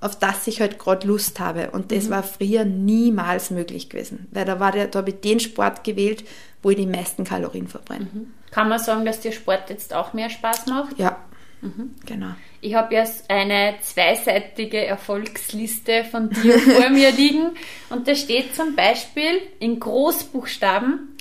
[0.00, 1.70] auf das ich halt gerade Lust habe.
[1.70, 2.10] Und das mhm.
[2.10, 4.26] war früher niemals möglich gewesen.
[4.32, 6.24] Weil da, war der, da habe ich den Sport gewählt,
[6.62, 8.08] wo ich die meisten Kalorien verbrenne.
[8.12, 8.32] Mhm.
[8.50, 10.98] Kann man sagen, dass dir Sport jetzt auch mehr Spaß macht?
[10.98, 11.16] Ja,
[11.64, 11.94] mhm.
[12.06, 12.34] genau.
[12.60, 17.50] Ich habe jetzt eine zweiseitige Erfolgsliste von dir vor mir liegen
[17.90, 21.16] und da steht zum Beispiel in Großbuchstaben,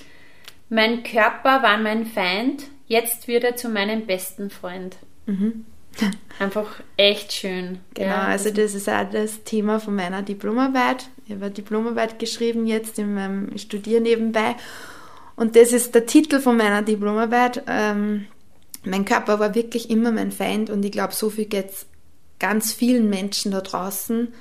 [0.69, 4.97] mein Körper war mein Feind, jetzt wird er zu meinem besten Freund.
[5.25, 5.65] Mhm.
[6.39, 7.79] Einfach echt schön.
[7.93, 8.23] Genau, ja.
[8.23, 11.09] also das ist auch das Thema von meiner Diplomarbeit.
[11.25, 14.55] Ich habe eine Diplomarbeit geschrieben jetzt in meinem Studier nebenbei.
[15.35, 17.63] Und das ist der Titel von meiner Diplomarbeit.
[17.67, 18.27] Ähm,
[18.85, 21.85] mein Körper war wirklich immer mein Feind und ich glaube, so viel geht es
[22.39, 24.33] ganz vielen Menschen da draußen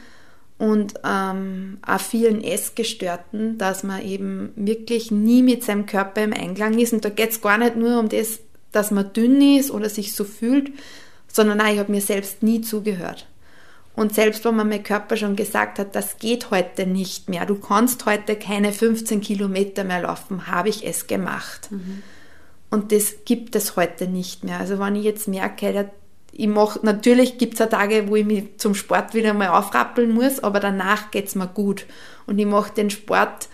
[0.59, 6.79] und ähm, auch vielen Essgestörten, dass man eben wirklich nie mit seinem Körper im Einklang
[6.79, 6.93] ist.
[6.93, 10.15] Und da geht es gar nicht nur um das, dass man dünn ist oder sich
[10.15, 10.71] so fühlt,
[11.29, 13.27] sondern auch, ich habe mir selbst nie zugehört.
[13.95, 17.57] Und selbst wenn man mein Körper schon gesagt hat, das geht heute nicht mehr, du
[17.57, 21.71] kannst heute keine 15 Kilometer mehr laufen, habe ich es gemacht.
[21.71, 22.03] Mhm.
[22.73, 24.59] Und das gibt es heute nicht mehr.
[24.59, 25.91] Also wenn ich jetzt merke,
[26.33, 30.11] ich mache, natürlich gibt es auch Tage, wo ich mich zum Sport wieder mal aufrappeln
[30.11, 31.85] muss, aber danach geht es mir gut.
[32.27, 33.49] Und ich mache den Sport,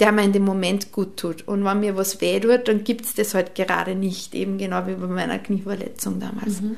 [0.00, 1.46] der mir in dem Moment gut tut.
[1.46, 4.88] Und wenn mir was weh tut, dann gibt es das halt gerade nicht, eben genau
[4.88, 6.60] wie bei meiner Knieverletzung damals.
[6.60, 6.74] Mhm.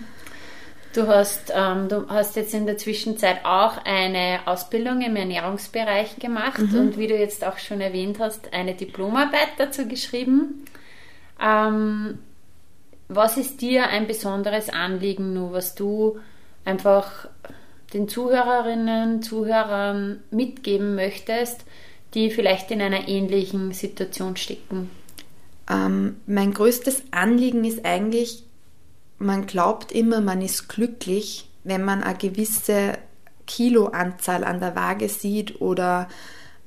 [0.92, 6.58] Du hast, ähm, du hast jetzt in der Zwischenzeit auch eine Ausbildung im Ernährungsbereich gemacht
[6.58, 6.78] mhm.
[6.78, 10.66] und wie du jetzt auch schon erwähnt hast, eine Diplomarbeit dazu geschrieben.
[11.40, 12.18] Ähm,
[13.08, 16.18] was ist dir ein besonderes Anliegen, nur was du
[16.64, 17.28] einfach
[17.92, 21.64] den Zuhörerinnen, Zuhörern mitgeben möchtest,
[22.14, 24.90] die vielleicht in einer ähnlichen Situation stecken?
[25.70, 28.44] Ähm, mein größtes Anliegen ist eigentlich,
[29.18, 32.98] man glaubt immer, man ist glücklich, wenn man eine gewisse
[33.46, 36.08] Kiloanzahl an der Waage sieht oder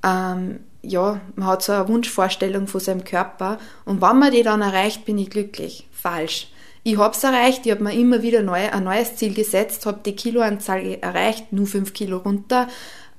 [0.03, 4.61] ähm, ja, man hat so eine Wunschvorstellung von seinem Körper und wenn man die dann
[4.61, 5.87] erreicht, bin ich glücklich.
[5.91, 6.51] Falsch.
[6.83, 9.99] Ich habe es erreicht, ich habe mir immer wieder neu, ein neues Ziel gesetzt, habe
[10.05, 12.67] die Kiloanzahl erreicht, nur 5 Kilo runter.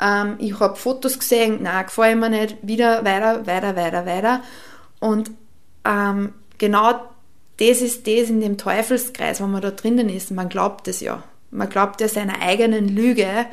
[0.01, 4.43] Ähm, ich habe Fotos gesehen, na gefällt mir nicht, wieder weiter, weiter, weiter, weiter.
[4.99, 5.31] Und
[5.85, 7.01] ähm, genau
[7.59, 10.31] das ist das in dem Teufelskreis, wenn man da drinnen ist.
[10.31, 11.23] Man glaubt es ja.
[11.51, 13.47] Man glaubt ja seiner eigenen Lüge,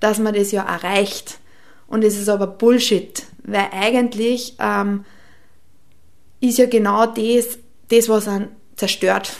[0.00, 1.38] dass man das ja erreicht.
[1.86, 5.04] Und es ist aber Bullshit, weil eigentlich ähm,
[6.40, 9.32] ist ja genau das, das was einen zerstört.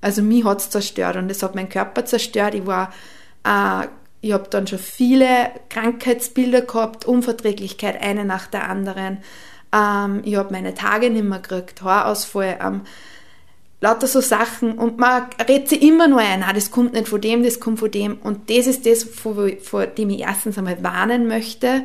[0.00, 2.54] Also mich hat es zerstört und es hat meinen Körper zerstört.
[2.54, 2.92] Ich war,
[3.44, 3.86] äh,
[4.20, 9.18] ich habe dann schon viele Krankheitsbilder gehabt, Unverträglichkeit, eine nach der anderen.
[9.72, 12.82] Ähm, ich habe meine Tage nicht mehr gekriegt, Haarausfall, ähm,
[13.80, 17.20] lauter so Sachen und man redet sich immer nur ein, ah, das kommt nicht von
[17.20, 20.82] dem, das kommt von dem und das ist das, vor, vor dem ich erstens einmal
[20.84, 21.82] warnen möchte,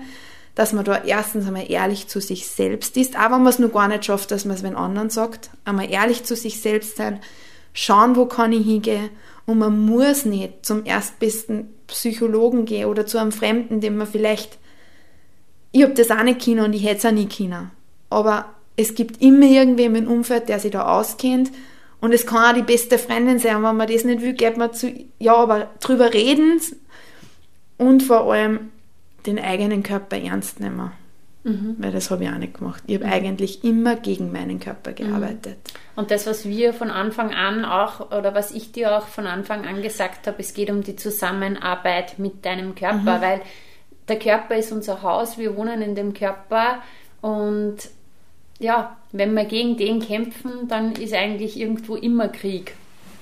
[0.58, 3.72] dass man da erstens einmal ehrlich zu sich selbst ist, aber wenn man es nur
[3.72, 7.20] gar nicht schafft, dass man es den anderen sagt, einmal ehrlich zu sich selbst sein,
[7.74, 9.10] schauen, wo kann ich hingehen
[9.46, 14.58] und man muss nicht zum erstbesten Psychologen gehen oder zu einem Fremden, den man vielleicht
[15.72, 17.72] ich habe das auch nicht können und ich hätte es auch nie können.
[18.10, 21.52] Aber es gibt immer irgendwen im Umfeld, der sich da auskennt.
[22.00, 23.64] Und es kann auch die beste Freundin sein.
[23.64, 26.62] Wenn man das nicht will, geht man zu, ja, aber drüber reden
[27.78, 28.72] und vor allem
[29.28, 30.92] den eigenen Körper ernst nehmen.
[31.44, 31.76] Mhm.
[31.78, 32.84] Weil das habe ich auch nicht gemacht.
[32.88, 33.12] Ich habe mhm.
[33.14, 34.96] eigentlich immer gegen meinen Körper mhm.
[34.96, 35.58] gearbeitet.
[35.96, 39.66] Und das, was wir von Anfang an auch, oder was ich dir auch von Anfang
[39.66, 43.22] an gesagt habe, es geht um die Zusammenarbeit mit deinem Körper, mhm.
[43.22, 43.42] weil
[44.08, 46.82] der Körper ist unser Haus, wir wohnen in dem Körper
[47.22, 47.78] und
[48.60, 52.74] ja, wenn wir gegen den kämpfen, dann ist eigentlich irgendwo immer Krieg.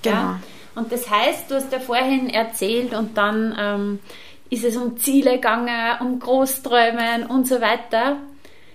[0.01, 0.15] Genau.
[0.15, 0.39] Ja?
[0.75, 3.99] Und das heißt, du hast ja vorhin erzählt und dann ähm,
[4.49, 8.17] ist es um Ziele gegangen, um Großträumen und so weiter.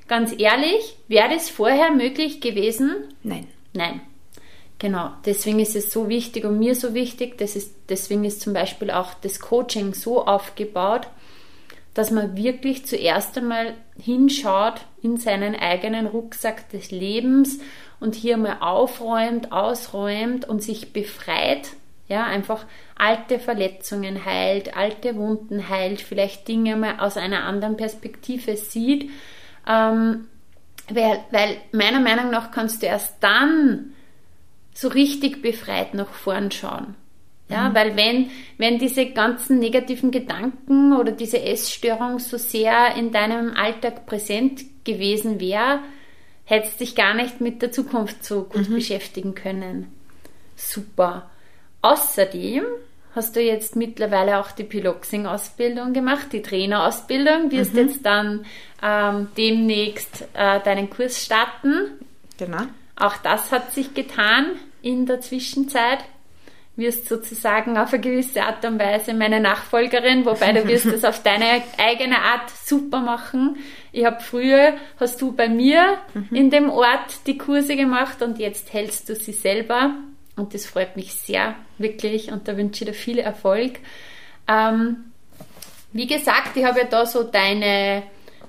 [0.09, 2.95] Ganz ehrlich, wäre das vorher möglich gewesen?
[3.23, 3.47] Nein.
[3.73, 4.01] Nein.
[4.79, 8.55] Genau, deswegen ist es so wichtig und mir so wichtig, das ist, deswegen ist zum
[8.55, 11.07] Beispiel auch das Coaching so aufgebaut,
[11.93, 17.59] dass man wirklich zuerst einmal hinschaut in seinen eigenen Rucksack des Lebens
[18.01, 21.69] und hier mal aufräumt, ausräumt und sich befreit,
[22.11, 28.57] ja, einfach alte Verletzungen heilt, alte Wunden heilt, vielleicht Dinge mal aus einer anderen Perspektive
[28.57, 29.09] sieht,
[29.67, 30.27] ähm,
[30.89, 33.93] weil, weil meiner Meinung nach kannst du erst dann
[34.75, 36.97] so richtig befreit nach vorn schauen.
[37.49, 37.75] Ja, mhm.
[37.75, 44.07] weil wenn, wenn diese ganzen negativen Gedanken oder diese Essstörung so sehr in deinem Alltag
[44.07, 45.79] präsent gewesen wäre,
[46.45, 48.75] hättest dich gar nicht mit der Zukunft so gut mhm.
[48.75, 49.87] beschäftigen können.
[50.57, 51.31] Super.
[51.83, 52.65] Außerdem
[53.15, 57.79] hast du jetzt mittlerweile auch die Piloxing-Ausbildung gemacht, die Trainerausbildung, wirst mhm.
[57.79, 58.47] jetzt dann
[58.83, 61.99] ähm, demnächst äh, deinen Kurs starten.
[62.39, 62.63] Genau.
[62.97, 64.47] Auch das hat sich getan
[64.83, 65.99] in der Zwischenzeit
[66.77, 71.23] wirst sozusagen auf eine gewisse Art und Weise meine Nachfolgerin, wobei du wirst es auf
[71.23, 73.59] deine eigene Art super machen.
[73.93, 76.35] Ich habe früher, hast du bei mir mhm.
[76.35, 79.95] in dem Ort die Kurse gemacht und jetzt hältst du sie selber
[80.37, 83.79] und das freut mich sehr, wirklich und da wünsche ich dir viel Erfolg.
[84.49, 85.13] Ähm,
[85.93, 88.05] wie gesagt, ich habe ja da so deine,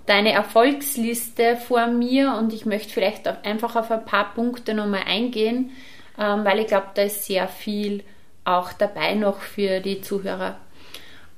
[0.05, 5.71] deine Erfolgsliste vor mir und ich möchte vielleicht einfach auf ein paar Punkte nochmal eingehen,
[6.19, 8.03] ähm, weil ich glaube, da ist sehr viel
[8.45, 10.57] auch dabei noch für die Zuhörer.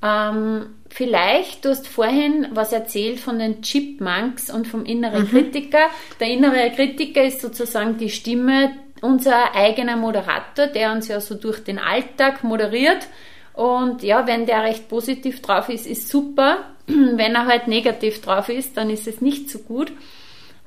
[0.02, 5.28] Ähm, vielleicht, du hast vorhin was erzählt von den Chipmunks und vom inneren mhm.
[5.28, 5.88] Kritiker.
[6.20, 8.72] Der innere Kritiker ist sozusagen die Stimme,
[9.04, 13.06] unser eigener Moderator, der uns ja so durch den Alltag moderiert.
[13.52, 16.64] Und ja, wenn der recht positiv drauf ist, ist super.
[16.86, 19.92] Wenn er halt negativ drauf ist, dann ist es nicht so gut.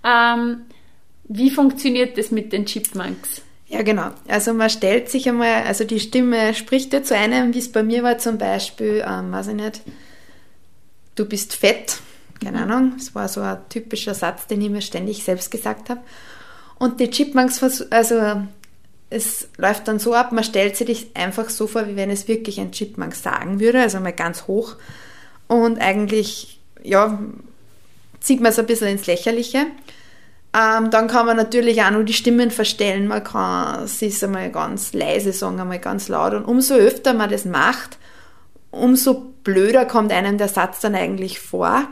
[0.06, 0.62] Ähm,
[1.26, 3.42] wie funktioniert das mit den Chipmunks?
[3.68, 4.12] Ja, genau.
[4.28, 7.84] Also man stellt sich einmal, also die Stimme spricht ja zu einem, wie es bei
[7.84, 9.82] mir war zum Beispiel, ähm, weiß ich nicht,
[11.16, 12.00] du bist fett,
[12.42, 12.62] keine.
[12.62, 16.02] Ahnung, das war so ein typischer Satz, den ich mir ständig selbst gesagt habe.
[16.80, 18.44] Und die Chipmunks, also
[19.10, 22.60] es läuft dann so ab, man stellt sich einfach so vor, wie wenn es wirklich
[22.60, 24.76] ein Chipmunk sagen würde, also mal ganz hoch.
[25.48, 27.18] Und eigentlich, ja,
[28.20, 29.68] zieht man es ein bisschen ins Lächerliche.
[30.54, 33.08] Ähm, dann kann man natürlich auch nur die Stimmen verstellen.
[33.08, 36.34] Man kann es einmal ganz leise sagen, einmal ganz laut.
[36.34, 37.98] Und umso öfter man das macht,
[38.72, 41.88] umso blöder kommt einem der Satz dann eigentlich vor.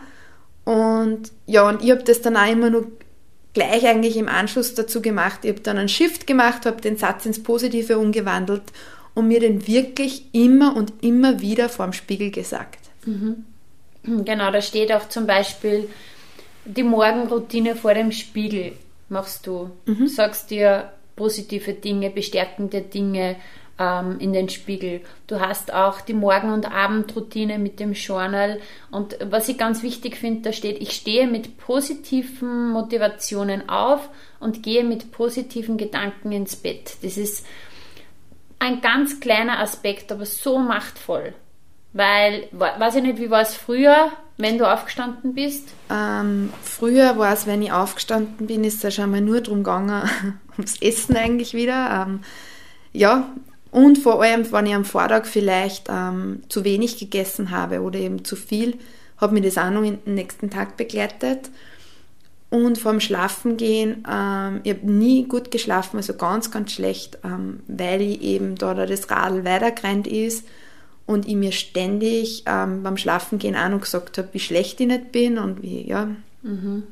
[0.65, 2.87] Und ja, und ich habe das dann auch immer nur
[3.55, 5.39] gleich eigentlich im Anschluss dazu gemacht.
[5.43, 8.61] Ich habe dann einen Shift gemacht, habe den Satz ins Positive umgewandelt
[9.15, 12.79] und mir den wirklich immer und immer wieder vorm Spiegel gesagt.
[13.05, 13.45] Mhm.
[14.03, 15.89] Genau, da steht auch zum Beispiel,
[16.65, 18.73] die Morgenroutine vor dem Spiegel
[19.09, 19.71] machst du.
[19.85, 20.07] Mhm.
[20.07, 23.37] Sagst dir positive Dinge, bestärkende Dinge
[23.79, 25.01] ähm, in den Spiegel.
[25.27, 28.59] Du hast auch die Morgen- und Abendroutine mit dem Journal.
[28.91, 34.09] Und was ich ganz wichtig finde, da steht, ich stehe mit positiven Motivationen auf
[34.39, 36.97] und gehe mit positiven Gedanken ins Bett.
[37.01, 37.45] Das ist
[38.59, 41.33] ein ganz kleiner Aspekt, aber so machtvoll.
[41.93, 45.69] Weil, weiß ich nicht, wie war es früher, wenn du aufgestanden bist?
[45.89, 49.59] Ähm, früher war es, wenn ich aufgestanden bin, ist es ja schon mal nur darum
[49.59, 50.09] gegangen,
[50.57, 52.05] ums Essen eigentlich wieder.
[52.05, 52.19] Ähm,
[52.91, 53.29] ja,
[53.75, 58.23] und vor allem, wenn ich am Vortag vielleicht ähm, zu wenig gegessen habe oder eben
[58.23, 58.77] zu viel,
[59.17, 61.49] hat mir das auch noch in den nächsten Tag begleitet.
[62.49, 67.99] Und vorm Schlafengehen, ähm, ich habe nie gut geschlafen, also ganz, ganz schlecht, ähm, weil
[67.99, 70.47] ich eben da das Radl weitergerannt ist
[71.05, 75.11] und ich mir ständig ähm, beim Schlafengehen auch noch gesagt habe, wie schlecht ich nicht
[75.11, 76.07] bin und wie, ja,
[76.43, 76.83] mhm.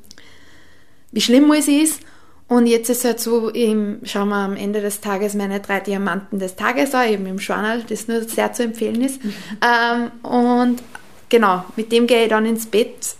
[1.13, 2.01] wie schlimm es ist.
[2.47, 5.79] Und jetzt ist es halt so, eben, schauen wir am Ende des Tages meine drei
[5.79, 9.23] Diamanten des Tages an, eben im Journal, das nur sehr zu empfehlen ist.
[9.23, 9.33] Mhm.
[9.61, 10.83] Ähm, und
[11.29, 13.15] genau, mit dem gehe ich dann ins Bett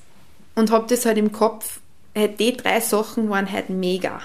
[0.56, 1.80] und habe das halt im Kopf,
[2.16, 4.22] halt die drei Sachen waren halt mega.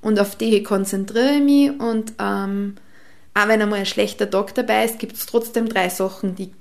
[0.00, 2.76] Und auf die konzentriere ich mich und ähm,
[3.34, 6.52] auch wenn einmal ein schlechter Tag dabei ist, gibt es trotzdem drei Sachen, die,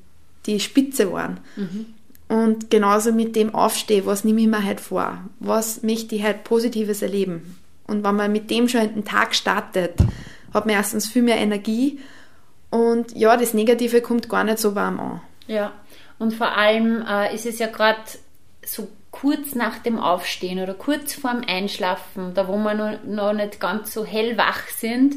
[0.45, 1.39] die spitze waren.
[1.55, 1.85] Mhm.
[2.31, 5.17] Und genauso mit dem Aufstehen, was nehme ich mir halt vor?
[5.41, 7.59] Was möchte ich halt Positives erleben?
[7.87, 9.95] Und wenn man mit dem schon in den Tag startet,
[10.53, 11.99] hat man erstens viel mehr Energie
[12.69, 15.21] und ja, das Negative kommt gar nicht so warm an.
[15.47, 15.73] Ja,
[16.19, 17.99] und vor allem äh, ist es ja gerade
[18.65, 23.59] so kurz nach dem Aufstehen oder kurz vorm Einschlafen, da wo wir noch, noch nicht
[23.59, 25.15] ganz so hellwach sind,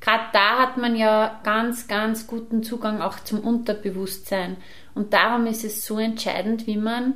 [0.00, 4.56] gerade da hat man ja ganz, ganz guten Zugang auch zum Unterbewusstsein.
[4.94, 7.14] Und darum ist es so entscheidend, wie man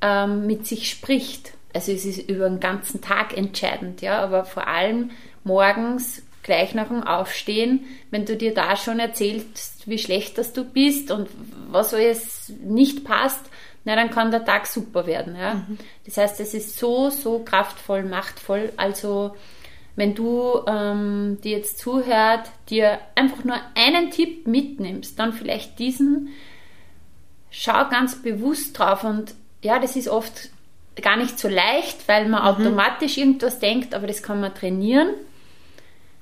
[0.00, 1.52] ähm, mit sich spricht.
[1.74, 5.10] Also es ist über den ganzen Tag entscheidend, ja, aber vor allem
[5.44, 10.64] morgens gleich nach dem Aufstehen, wenn du dir da schon erzählst, wie schlecht dass du
[10.64, 11.28] bist und
[11.70, 13.44] was alles nicht passt,
[13.84, 15.36] na, dann kann der Tag super werden.
[15.36, 15.54] Ja?
[15.54, 15.78] Mhm.
[16.04, 18.72] Das heißt, es ist so, so kraftvoll, machtvoll.
[18.76, 19.36] Also,
[19.94, 26.30] wenn du ähm, dir jetzt zuhört, dir einfach nur einen Tipp mitnimmst, dann vielleicht diesen,
[27.50, 30.50] schau ganz bewusst drauf und ja, das ist oft
[31.00, 32.48] gar nicht so leicht, weil man mhm.
[32.48, 35.10] automatisch irgendwas denkt, aber das kann man trainieren,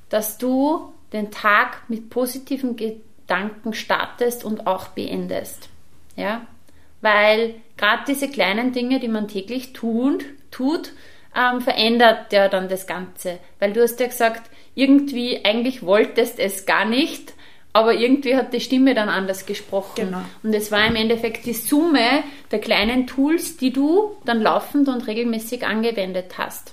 [0.09, 5.68] dass du den Tag mit positiven Gedanken startest und auch beendest.
[6.16, 6.47] Ja,
[7.01, 10.93] weil gerade diese kleinen Dinge, die man täglich tut, tut
[11.37, 13.39] ähm, verändert ja dann das Ganze.
[13.59, 17.35] Weil du hast ja gesagt, irgendwie eigentlich wolltest es gar nicht,
[17.75, 20.07] aber irgendwie hat die Stimme dann anders gesprochen.
[20.07, 20.22] Genau.
[20.43, 25.07] Und es war im Endeffekt die Summe der kleinen Tools, die du dann laufend und
[25.07, 26.72] regelmäßig angewendet hast.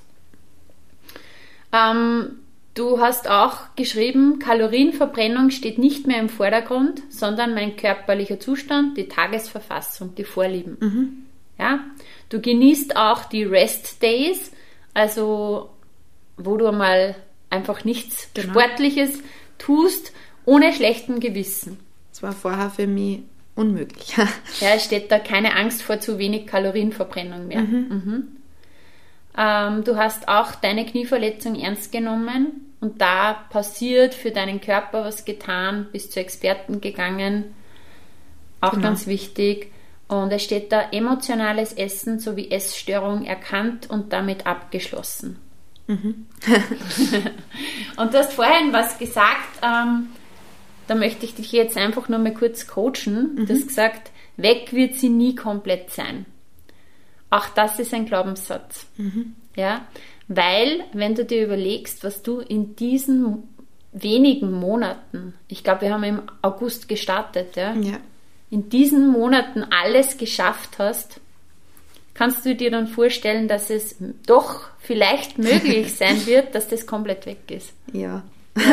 [1.74, 2.38] Ähm,
[2.74, 9.10] Du hast auch geschrieben, Kalorienverbrennung steht nicht mehr im Vordergrund, sondern mein körperlicher Zustand, die
[9.10, 10.78] Tagesverfassung, die Vorlieben.
[10.80, 11.26] Mhm.
[11.60, 11.82] Ja?
[12.30, 14.54] Du genießt auch die Rest Days,
[14.94, 15.70] also
[16.38, 17.16] wo du mal
[17.50, 18.54] einfach nichts genau.
[18.54, 19.20] Sportliches
[19.58, 20.14] tust,
[20.46, 21.80] ohne schlechten Gewissen.
[22.12, 23.20] Das war vorher für mich
[23.56, 24.16] unmöglich.
[24.60, 27.62] ja, es steht da keine Angst vor zu wenig Kalorienverbrennung mehr.
[27.62, 27.88] Mhm.
[27.90, 28.28] Mhm.
[29.38, 35.24] Ähm, du hast auch deine Knieverletzung ernst genommen und da passiert für deinen Körper was
[35.24, 37.56] getan, bist zu Experten gegangen.
[38.60, 38.84] Auch genau.
[38.84, 39.72] ganz wichtig.
[40.08, 45.40] Und es steht da emotionales Essen sowie Essstörung erkannt und damit abgeschlossen.
[45.88, 46.28] Mhm.
[47.98, 50.10] und du hast vorhin was gesagt, ähm,
[50.88, 53.36] da möchte ich dich jetzt einfach nur mal kurz coachen.
[53.36, 53.46] Mhm.
[53.46, 56.26] Du hast gesagt, weg wird sie nie komplett sein.
[57.30, 58.88] Auch das ist ein Glaubenssatz.
[58.98, 59.36] Mhm.
[59.56, 59.88] Ja,
[60.28, 63.44] weil, wenn du dir überlegst, was du in diesen
[63.92, 67.98] wenigen Monaten, ich glaube, wir haben im August gestartet, ja, ja.
[68.50, 71.20] in diesen Monaten alles geschafft hast,
[72.14, 77.26] kannst du dir dann vorstellen, dass es doch vielleicht möglich sein wird, dass das komplett
[77.26, 77.74] weg ist.
[77.92, 78.24] Ja.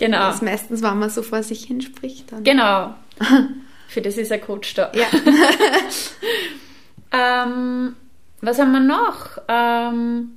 [0.00, 0.18] genau.
[0.18, 2.32] Das ist meistens, wenn man so vor sich hinspricht.
[2.32, 2.42] Dann.
[2.42, 2.94] Genau.
[3.88, 4.90] Für das ist ein Coach da.
[4.94, 5.06] Ja.
[7.12, 7.96] Ähm,
[8.40, 9.38] was haben wir noch?
[9.48, 10.36] Ähm,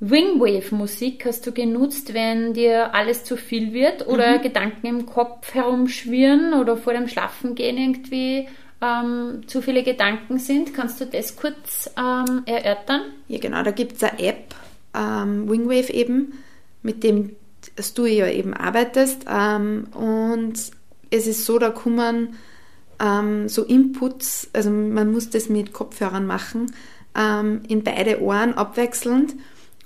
[0.00, 4.42] Wingwave-Musik hast du genutzt, wenn dir alles zu viel wird oder mhm.
[4.42, 8.48] Gedanken im Kopf herumschwirren oder vor dem Schlafengehen irgendwie
[8.82, 10.74] ähm, zu viele Gedanken sind.
[10.74, 13.02] Kannst du das kurz ähm, erörtern?
[13.28, 13.62] Ja, genau.
[13.62, 14.54] Da gibt es eine App,
[14.94, 16.34] ähm, Wingwave eben,
[16.82, 17.34] mit dem
[17.94, 19.24] du ja eben arbeitest.
[19.28, 20.54] Ähm, und
[21.10, 22.36] es ist so, da kommen
[23.00, 26.72] ähm, so Inputs, also man muss das mit Kopfhörern machen,
[27.16, 29.34] ähm, in beide Ohren abwechselnd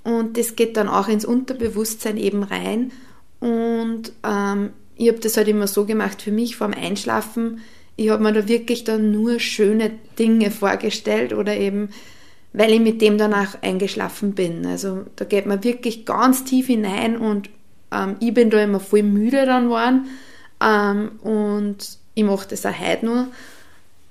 [0.03, 2.91] und das geht dann auch ins Unterbewusstsein eben rein
[3.39, 7.61] und ähm, ich habe das halt immer so gemacht für mich vorm Einschlafen.
[7.95, 11.89] Ich habe mir da wirklich dann nur schöne Dinge vorgestellt oder eben,
[12.53, 14.65] weil ich mit dem danach eingeschlafen bin.
[14.65, 17.49] Also da geht man wirklich ganz tief hinein und
[17.91, 20.09] ähm, ich bin da immer voll müde dann geworden
[20.61, 21.77] ähm, und
[22.13, 23.27] ich mache das auch heute nur,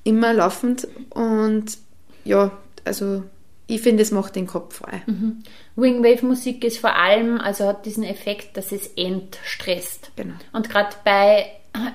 [0.04, 1.78] immer laufend und
[2.24, 2.50] ja,
[2.84, 3.24] also
[3.66, 5.02] ich finde, es macht den Kopf frei.
[5.06, 5.42] Mhm.
[5.76, 10.10] Wingwave-Musik ist vor allem, also hat diesen Effekt, dass es entstresst.
[10.16, 10.34] Genau.
[10.52, 11.46] Und gerade bei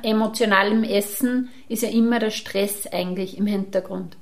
[0.03, 4.15] emotionalem Essen ist ja immer der Stress eigentlich im Hintergrund.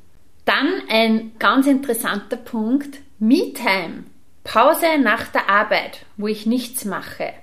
[0.45, 4.05] Dann ein ganz interessanter Punkt, Me-Time.
[4.43, 7.33] Pause nach der Arbeit, wo ich nichts mache.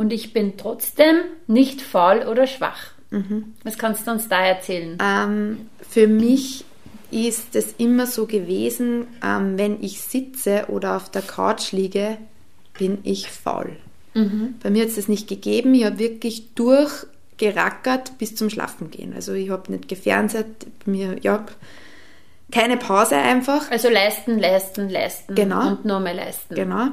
[0.00, 2.92] Und ich bin trotzdem nicht faul oder schwach.
[3.10, 3.52] Mhm.
[3.64, 4.96] Was kannst du uns da erzählen?
[4.98, 6.64] Ähm, für mich
[7.10, 12.16] ist es immer so gewesen, ähm, wenn ich sitze oder auf der Couch liege,
[12.78, 13.76] bin ich faul.
[14.14, 14.54] Mhm.
[14.62, 15.74] Bei mir hat es das nicht gegeben.
[15.74, 19.12] Ich habe wirklich durchgerackert bis zum Schlafen gehen.
[19.12, 20.46] Also ich habe nicht gefernseht.
[20.86, 21.44] Mir, ja,
[22.50, 23.70] keine Pause einfach.
[23.70, 25.34] Also leisten, leisten, leisten.
[25.34, 25.72] Genau.
[25.72, 26.54] Und nur mehr leisten.
[26.54, 26.86] Genau.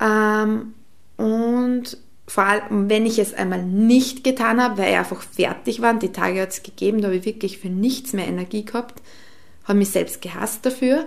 [0.00, 0.72] Ähm,
[1.18, 1.98] und
[2.32, 6.02] vor allem, wenn ich es einmal nicht getan habe, weil ich einfach fertig war, und
[6.02, 9.02] die Tage hat es gegeben, da habe ich wirklich für nichts mehr Energie gehabt,
[9.64, 11.04] habe mich selbst gehasst dafür.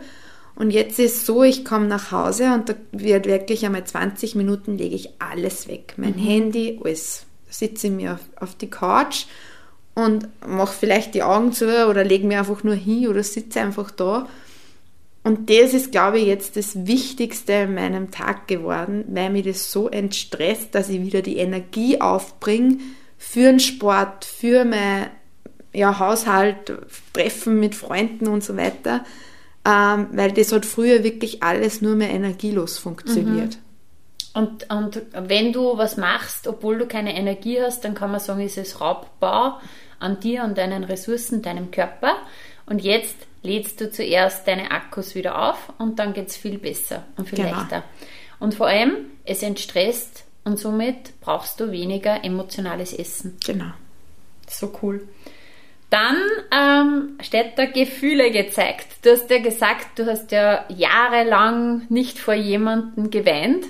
[0.53, 4.35] Und jetzt ist es so, ich komme nach Hause und da wird wirklich einmal 20
[4.35, 5.95] Minuten lege ich alles weg.
[5.97, 7.25] Mein Handy, alles.
[7.47, 9.25] Da sitze ich mir auf, auf die Couch
[9.95, 13.89] und mache vielleicht die Augen zu oder lege mir einfach nur hin oder sitze einfach
[13.89, 14.27] da.
[15.25, 19.71] Und das ist, glaube ich, jetzt das Wichtigste in meinem Tag geworden, weil mir das
[19.71, 22.77] so entstresst, dass ich wieder die Energie aufbringe
[23.17, 25.07] für den Sport, für mein
[25.73, 26.71] ja, Haushalt,
[27.11, 29.03] Treffen mit Freunden und so weiter.
[29.67, 33.57] Ähm, weil das hat früher wirklich alles nur mehr energielos funktioniert.
[34.35, 38.41] Und, und wenn du was machst, obwohl du keine Energie hast, dann kann man sagen,
[38.41, 39.57] ist es Raubbau
[39.97, 42.15] an dir und deinen Ressourcen, deinem Körper.
[42.67, 43.15] Und jetzt
[43.45, 47.39] lädst du zuerst deine Akkus wieder auf und dann geht es viel besser und viel
[47.39, 47.51] Genau.
[47.51, 47.83] leichter.
[48.39, 53.37] Und vor allem, es entstresst und somit brauchst du weniger emotionales Essen.
[53.45, 53.71] Genau.
[54.47, 55.07] So cool.
[55.89, 56.17] Dann
[56.51, 58.87] ähm, steht da Gefühle gezeigt.
[59.03, 63.65] Du hast ja gesagt, du hast ja jahrelang nicht vor jemandem geweint.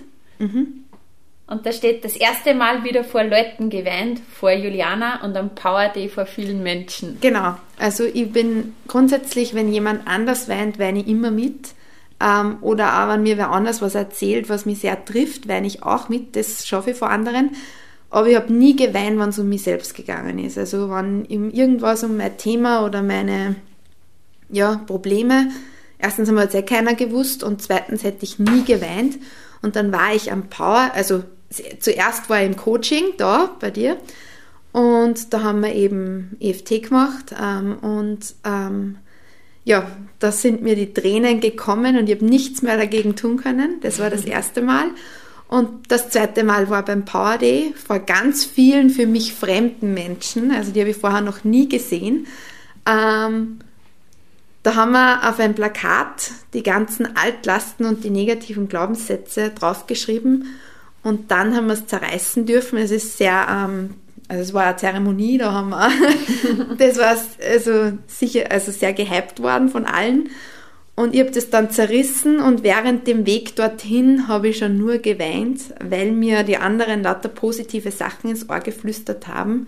[1.48, 5.90] Und da steht das erste Mal wieder vor Leuten geweint, vor Juliana und am Power
[5.90, 7.20] Day vor vielen Menschen.
[7.22, 7.56] Genau.
[7.78, 11.76] Also ich bin grundsätzlich, wenn jemand anders weint, weine ich immer mit.
[12.20, 15.84] Ähm, oder auch wenn mir wer anders was erzählt, was mich sehr trifft, weine ich
[15.84, 16.36] auch mit.
[16.36, 17.52] Das schaffe ich vor anderen.
[18.10, 20.58] Aber ich habe nie geweint, wenn es um mich selbst gegangen ist.
[20.58, 23.56] Also wenn irgendwas um mein Thema oder meine
[24.50, 25.52] ja, Probleme,
[26.00, 29.18] erstens einmal hat es eh keiner gewusst und zweitens hätte ich nie geweint.
[29.62, 31.24] Und dann war ich am Power, also
[31.80, 33.98] zuerst war ich im Coaching da bei dir
[34.72, 38.98] und da haben wir eben EFT gemacht ähm, und ähm,
[39.64, 39.90] ja,
[40.20, 43.80] da sind mir die Tränen gekommen und ich habe nichts mehr dagegen tun können.
[43.82, 44.90] Das war das erste Mal.
[45.48, 50.52] Und das zweite Mal war beim Power Day vor ganz vielen für mich fremden Menschen,
[50.52, 52.28] also die habe ich vorher noch nie gesehen.
[52.86, 53.60] Ähm,
[54.64, 60.48] da haben wir auf ein Plakat die ganzen Altlasten und die negativen Glaubenssätze draufgeschrieben
[61.06, 62.80] und dann haben wir es zerreißen dürfen.
[62.80, 63.94] Es ist sehr, ähm,
[64.28, 65.92] also es war eine Zeremonie, da haben wir,
[66.80, 67.16] das war
[67.48, 70.30] also sicher, also sehr gehypt worden von allen.
[70.96, 74.98] Und ich habe das dann zerrissen und während dem Weg dorthin habe ich schon nur
[74.98, 79.68] geweint, weil mir die anderen lauter positive Sachen ins Ohr geflüstert haben.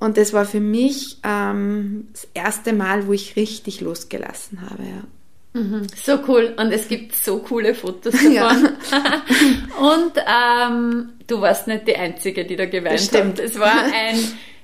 [0.00, 4.82] Und das war für mich ähm, das erste Mal, wo ich richtig losgelassen habe.
[4.82, 5.19] Ja.
[5.52, 6.54] Mhm, so cool.
[6.58, 8.32] Und es gibt so coole Fotos davon.
[8.32, 8.50] Ja.
[9.78, 13.38] und ähm, du warst nicht die Einzige, die da geweint stimmt.
[13.38, 13.46] hat.
[13.46, 14.16] Es war ein,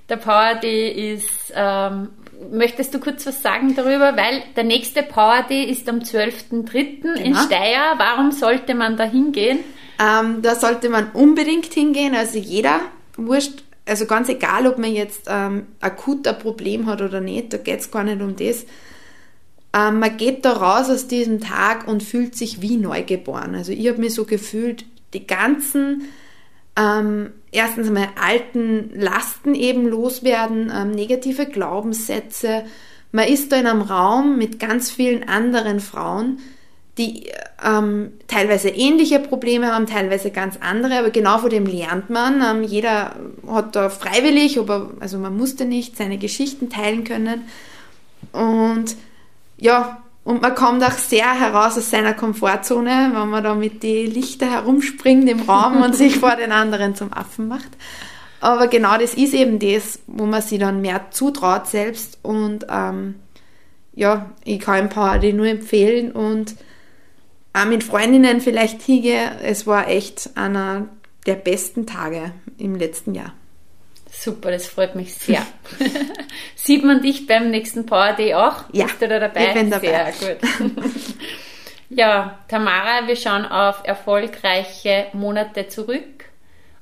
[0.08, 2.08] der Power Day ist, ähm,
[2.52, 4.16] möchtest du kurz was sagen darüber?
[4.16, 7.14] Weil der nächste Power Day ist am 12.03.
[7.16, 7.42] in Genau.
[7.42, 7.94] Steyr.
[7.96, 9.58] Warum sollte man da hingehen?
[9.98, 12.80] Ähm, da sollte man unbedingt hingehen, also jeder,
[13.16, 17.56] wurscht, also ganz egal, ob man jetzt ähm, akut ein Problem hat oder nicht, da
[17.56, 18.66] geht es gar nicht um das.
[19.76, 23.54] Ähm, man geht da raus aus diesem Tag und fühlt sich wie neugeboren.
[23.54, 26.04] Also ich habe mich so gefühlt, die ganzen,
[26.76, 32.64] ähm, erstens mal alten Lasten eben loswerden, ähm, negative Glaubenssätze.
[33.12, 36.38] Man ist da in einem Raum mit ganz vielen anderen Frauen,
[36.96, 37.24] die
[37.62, 42.42] ähm, teilweise ähnliche Probleme haben, teilweise ganz andere, aber genau von dem lernt man.
[42.42, 43.16] Ähm, jeder
[43.46, 47.42] hat da freiwillig, aber also man musste nicht seine Geschichten teilen können.
[48.32, 48.96] Und
[49.58, 54.06] ja, und man kommt auch sehr heraus aus seiner Komfortzone, wenn man da mit die
[54.06, 57.70] Lichter herumspringt im Raum und sich vor den anderen zum Affen macht.
[58.40, 63.16] Aber genau das ist eben das, wo man sich dann mehr zutraut selbst und ähm,
[63.94, 66.56] ja, ich kann ein paar die nur empfehlen und
[67.52, 69.30] auch mit Freundinnen vielleicht hingehe.
[69.42, 70.88] Es war echt einer
[71.24, 73.32] der besten Tage im letzten Jahr.
[74.18, 75.46] Super, das freut mich sehr.
[76.54, 78.64] Sieht man dich beim nächsten Power Day auch?
[78.72, 79.48] Ja, Bist du da dabei?
[79.48, 80.12] ich bin dabei.
[80.12, 80.48] Sehr gut.
[81.90, 86.24] ja, Tamara, wir schauen auf erfolgreiche Monate zurück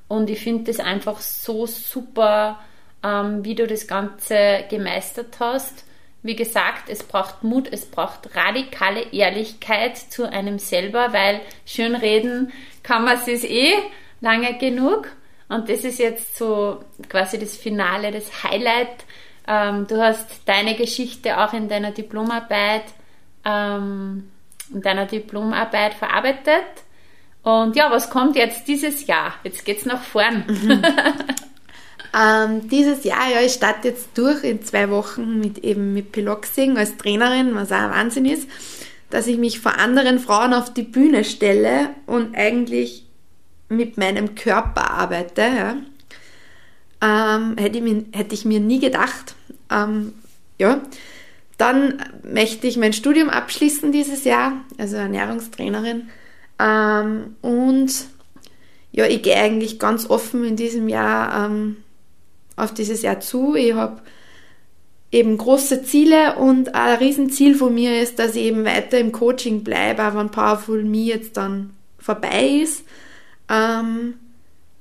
[0.07, 2.61] und ich finde das einfach so super,
[3.03, 5.85] ähm, wie du das Ganze gemeistert hast.
[6.23, 12.53] Wie gesagt, es braucht Mut, es braucht radikale Ehrlichkeit zu einem selber, weil schön reden
[12.83, 13.75] kann man es eh
[14.21, 15.09] lange genug.
[15.49, 19.05] Und das ist jetzt so quasi das Finale, das Highlight.
[19.47, 22.85] Ähm, du hast deine Geschichte auch in deiner Diplomarbeit,
[23.45, 24.31] ähm,
[24.73, 26.65] in deiner Diplomarbeit verarbeitet.
[27.43, 29.35] Und ja, was kommt jetzt dieses Jahr?
[29.45, 30.45] Jetzt geht's nach vorn.
[32.15, 36.79] Ähm, dieses Jahr, ja, ich starte jetzt durch in zwei Wochen mit eben mit Piloxing
[36.79, 38.49] als Trainerin, was auch ein Wahnsinn ist,
[39.11, 43.04] dass ich mich vor anderen Frauen auf die Bühne stelle und eigentlich
[43.69, 45.43] mit meinem Körper arbeite.
[45.43, 45.77] Ja.
[47.01, 49.35] Ähm, hätte, ich mir, hätte ich mir nie gedacht.
[49.71, 50.15] Ähm,
[50.59, 50.81] ja.
[51.59, 56.09] Dann möchte ich mein Studium abschließen dieses Jahr, also Ernährungstrainerin.
[56.59, 57.93] Ähm, und
[58.93, 61.77] ja, ich gehe eigentlich ganz offen in diesem Jahr ähm,
[62.57, 63.55] auf dieses Jahr zu.
[63.55, 64.03] Ich habe
[65.11, 69.63] eben große Ziele und ein Riesenziel von mir ist, dass ich eben weiter im Coaching
[69.63, 72.85] bleibe, auch wenn Powerful Me jetzt dann vorbei ist,
[73.49, 74.15] ähm,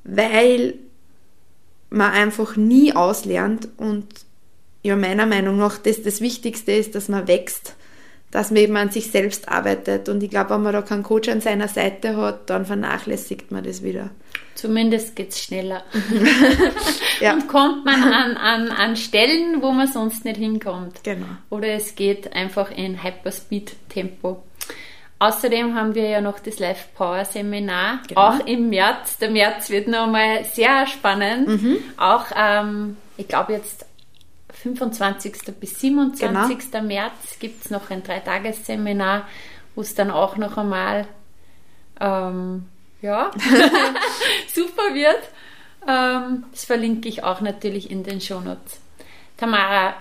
[0.03, 0.76] weil
[1.89, 4.07] man einfach nie auslernt und
[4.82, 7.76] ja, meiner Meinung nach das das Wichtigste ist, dass man wächst,
[8.32, 10.09] dass man eben an sich selbst arbeitet.
[10.09, 13.64] Und ich glaube, wenn man da keinen Coach an seiner Seite hat, dann vernachlässigt man
[13.64, 14.09] das wieder.
[14.55, 15.84] Zumindest geht es schneller.
[17.22, 17.34] ja.
[17.34, 21.03] Und kommt man an, an, an Stellen, wo man sonst nicht hinkommt.
[21.03, 21.26] Genau.
[21.49, 24.43] Oder es geht einfach in Hyperspeed-Tempo.
[25.24, 28.20] Außerdem haben wir ja noch das Live Power Seminar, genau.
[28.20, 29.20] auch im März.
[29.20, 31.48] Der März wird nochmal sehr spannend.
[31.48, 31.78] Mhm.
[31.96, 33.86] Auch, ähm, ich glaube jetzt
[34.52, 35.56] 25.
[35.62, 36.72] bis 27.
[36.72, 36.84] Genau.
[36.84, 39.26] März gibt es noch ein Dreitagesseminar,
[39.76, 41.08] wo es dann auch noch einmal
[42.02, 42.66] ähm,
[43.02, 43.32] ja,
[44.54, 45.22] super wird.
[45.88, 48.82] Ähm, das verlinke ich auch natürlich in den Shownotes.
[49.38, 49.94] Tamara,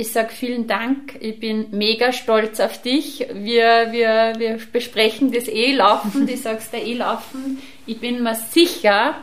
[0.00, 1.16] ich sage vielen Dank.
[1.20, 3.26] Ich bin mega stolz auf dich.
[3.34, 6.26] Wir, wir, wir besprechen das eh laufen.
[6.26, 7.58] Du sagst da eh laufen.
[7.84, 9.14] Ich bin mir sicher,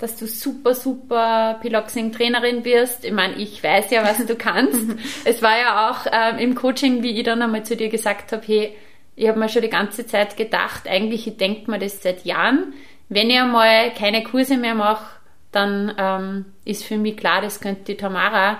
[0.00, 3.04] dass du super, super Piloxing-Trainerin wirst.
[3.04, 4.96] Ich meine, ich weiß ja, was du kannst.
[5.24, 8.42] es war ja auch ähm, im Coaching, wie ich dann einmal zu dir gesagt habe,
[8.44, 8.76] hey,
[9.14, 12.74] ich habe mir schon die ganze Zeit gedacht, eigentlich, ich denke mir das seit Jahren.
[13.08, 15.20] Wenn ich einmal keine Kurse mehr mache,
[15.52, 18.58] dann ähm, ist für mich klar, das könnte die Tamara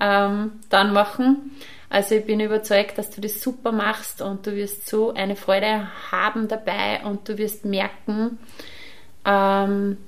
[0.00, 1.52] ähm, dann machen.
[1.90, 5.88] Also ich bin überzeugt, dass du das super machst und du wirst so eine Freude
[6.10, 8.38] haben dabei und du wirst merken,
[9.24, 9.98] ähm,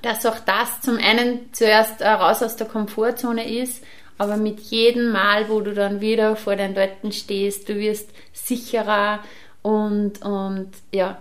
[0.00, 3.84] dass auch das zum einen zuerst äh, raus aus der Komfortzone ist,
[4.16, 9.20] aber mit jedem Mal, wo du dann wieder vor den Leuten stehst, du wirst sicherer
[9.60, 11.18] und, und ja,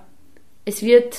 [0.66, 1.18] es wird,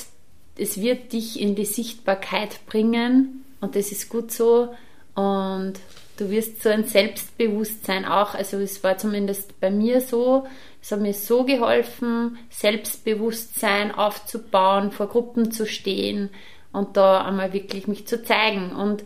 [0.57, 4.73] es wird dich in die Sichtbarkeit bringen und das ist gut so
[5.15, 5.73] und
[6.17, 10.45] du wirst so ein Selbstbewusstsein auch, also es war zumindest bei mir so,
[10.81, 16.29] es hat mir so geholfen, Selbstbewusstsein aufzubauen, vor Gruppen zu stehen,
[16.73, 18.71] und da einmal wirklich mich zu zeigen.
[18.75, 19.03] Und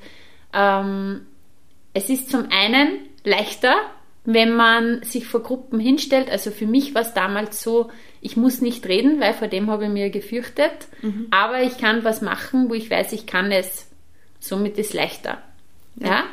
[0.53, 1.27] ähm,
[1.93, 3.75] es ist zum einen leichter,
[4.23, 6.29] wenn man sich vor Gruppen hinstellt.
[6.29, 7.91] Also für mich war es damals so,
[8.21, 10.87] ich muss nicht reden, weil vor dem habe ich mir gefürchtet.
[11.01, 11.27] Mhm.
[11.29, 13.91] Aber ich kann was machen, wo ich weiß, ich kann es.
[14.39, 15.41] Somit ist es leichter.
[15.97, 16.07] Ja.
[16.07, 16.23] ja.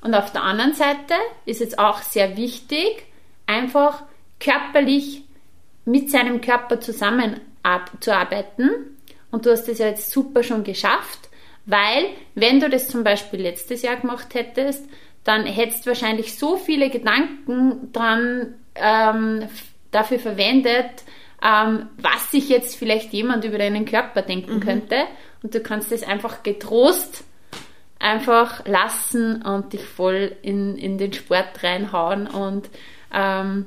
[0.00, 3.04] Und auf der anderen Seite ist es auch sehr wichtig,
[3.46, 4.04] einfach
[4.38, 5.24] körperlich
[5.84, 8.98] mit seinem Körper zusammenzuarbeiten
[9.30, 11.28] und du hast das ja jetzt super schon geschafft,
[11.66, 14.88] weil wenn du das zum Beispiel letztes Jahr gemacht hättest,
[15.24, 19.48] dann hättest du wahrscheinlich so viele Gedanken dran ähm,
[19.90, 21.04] dafür verwendet,
[21.42, 24.60] ähm, was sich jetzt vielleicht jemand über deinen Körper denken mhm.
[24.60, 25.04] könnte.
[25.42, 27.24] Und du kannst das einfach getrost
[27.98, 32.68] einfach lassen und dich voll in, in den Sport reinhauen und
[33.12, 33.66] ähm,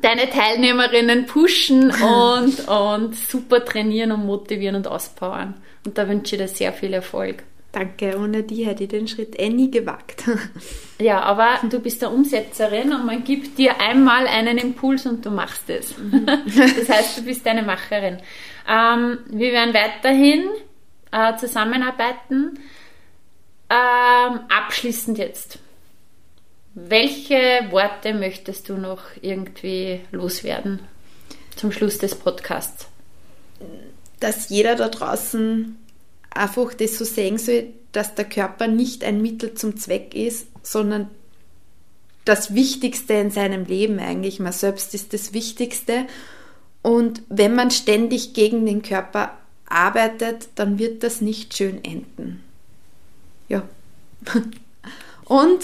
[0.00, 5.54] deine Teilnehmerinnen pushen und, und super trainieren und motivieren und auspowern.
[5.84, 7.42] Und da wünsche ich dir sehr viel Erfolg.
[7.70, 10.24] Danke, ohne die hätte ich den Schritt eh nie gewagt.
[10.98, 15.30] ja, aber du bist eine Umsetzerin und man gibt dir einmal einen Impuls und du
[15.30, 15.96] machst es.
[15.98, 16.26] Mhm.
[16.46, 18.18] das heißt, du bist eine Macherin.
[18.66, 20.48] Ähm, wir werden weiterhin
[21.12, 22.58] äh, zusammenarbeiten.
[23.70, 25.58] Ähm, abschließend jetzt.
[26.74, 30.80] Welche Worte möchtest du noch irgendwie loswerden
[31.56, 32.86] zum Schluss des Podcasts?
[34.20, 35.76] Dass jeder da draußen
[36.30, 41.10] einfach das so sehen soll, dass der Körper nicht ein Mittel zum Zweck ist, sondern
[42.24, 44.38] das Wichtigste in seinem Leben eigentlich.
[44.38, 46.06] Man selbst ist das Wichtigste.
[46.82, 52.44] Und wenn man ständig gegen den Körper arbeitet, dann wird das nicht schön enden.
[53.48, 53.62] Ja.
[55.24, 55.60] Und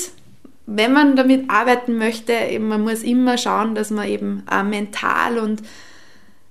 [0.67, 5.63] wenn man damit arbeiten möchte, man muss immer schauen, dass man eben äh, mental und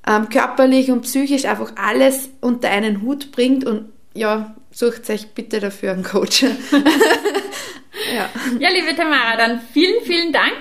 [0.08, 5.60] ähm, körperlich und psychisch einfach alles unter einen Hut bringt und ja, sucht euch bitte
[5.60, 6.44] dafür einen Coach.
[6.44, 6.50] ja.
[8.60, 10.54] ja, liebe Tamara, dann vielen, vielen Dank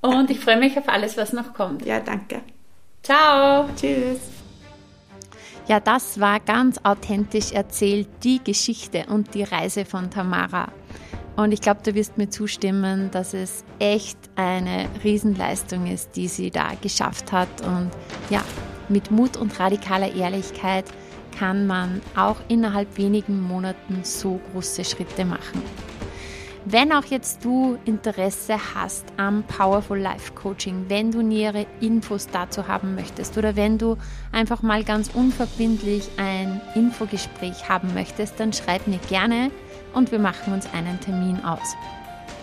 [0.00, 1.86] und ich freue mich auf alles, was noch kommt.
[1.86, 2.40] Ja, danke.
[3.02, 3.68] Ciao.
[3.76, 4.39] Tschüss.
[5.70, 10.72] Ja, das war ganz authentisch erzählt, die Geschichte und die Reise von Tamara.
[11.36, 16.50] Und ich glaube, du wirst mir zustimmen, dass es echt eine Riesenleistung ist, die sie
[16.50, 17.46] da geschafft hat.
[17.60, 17.92] Und
[18.30, 18.42] ja,
[18.88, 20.86] mit Mut und radikaler Ehrlichkeit
[21.38, 25.62] kann man auch innerhalb wenigen Monaten so große Schritte machen.
[26.66, 32.68] Wenn auch jetzt du Interesse hast am Powerful Life Coaching, wenn du nähere Infos dazu
[32.68, 33.96] haben möchtest oder wenn du
[34.30, 39.50] einfach mal ganz unverbindlich ein Infogespräch haben möchtest, dann schreib mir gerne
[39.94, 41.74] und wir machen uns einen Termin aus.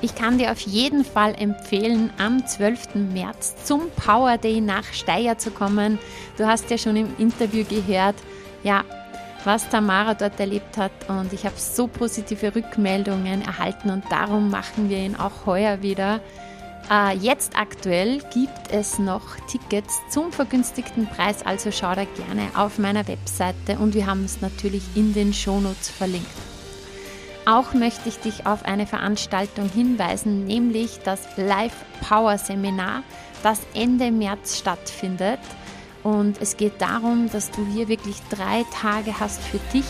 [0.01, 2.95] Ich kann dir auf jeden Fall empfehlen, am 12.
[3.13, 5.99] März zum Power Day nach Steyr zu kommen.
[6.37, 8.15] Du hast ja schon im Interview gehört,
[8.63, 8.83] ja,
[9.47, 14.89] was Tamara dort erlebt hat und ich habe so positive Rückmeldungen erhalten und darum machen
[14.89, 16.19] wir ihn auch heuer wieder.
[16.91, 22.77] Äh, jetzt aktuell gibt es noch Tickets zum vergünstigten Preis, also schau da gerne auf
[22.77, 26.27] meiner Webseite und wir haben es natürlich in den Shownotes verlinkt.
[27.45, 33.03] Auch möchte ich dich auf eine Veranstaltung hinweisen, nämlich das Live Power Seminar,
[33.43, 35.39] das Ende März stattfindet.
[36.07, 39.83] Und es geht darum, dass du hier wirklich drei Tage hast für dich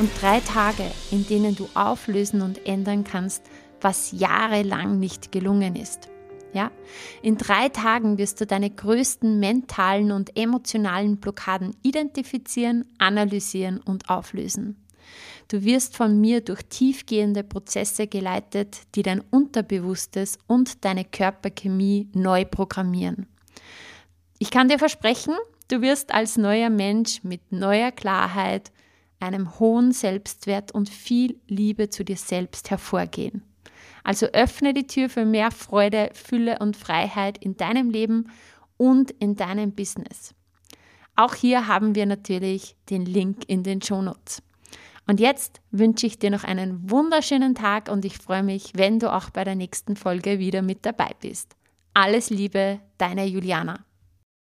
[0.00, 0.82] und drei Tage,
[1.12, 3.44] in denen du auflösen und ändern kannst,
[3.80, 6.08] was jahrelang nicht gelungen ist.
[6.52, 6.72] Ja?
[7.22, 14.84] In drei Tagen wirst du deine größten mentalen und emotionalen Blockaden identifizieren, analysieren und auflösen.
[15.46, 22.44] Du wirst von mir durch tiefgehende Prozesse geleitet, die dein Unterbewusstes und deine Körperchemie neu
[22.44, 23.28] programmieren.
[24.38, 25.34] Ich kann dir versprechen,
[25.68, 28.72] du wirst als neuer Mensch mit neuer Klarheit,
[29.20, 33.42] einem hohen Selbstwert und viel Liebe zu dir selbst hervorgehen.
[34.02, 38.30] Also öffne die Tür für mehr Freude, Fülle und Freiheit in deinem Leben
[38.76, 40.34] und in deinem Business.
[41.16, 44.42] Auch hier haben wir natürlich den Link in den Shownotes.
[45.06, 49.12] Und jetzt wünsche ich dir noch einen wunderschönen Tag und ich freue mich, wenn du
[49.12, 51.54] auch bei der nächsten Folge wieder mit dabei bist.
[51.92, 53.84] Alles Liebe, deine Juliana.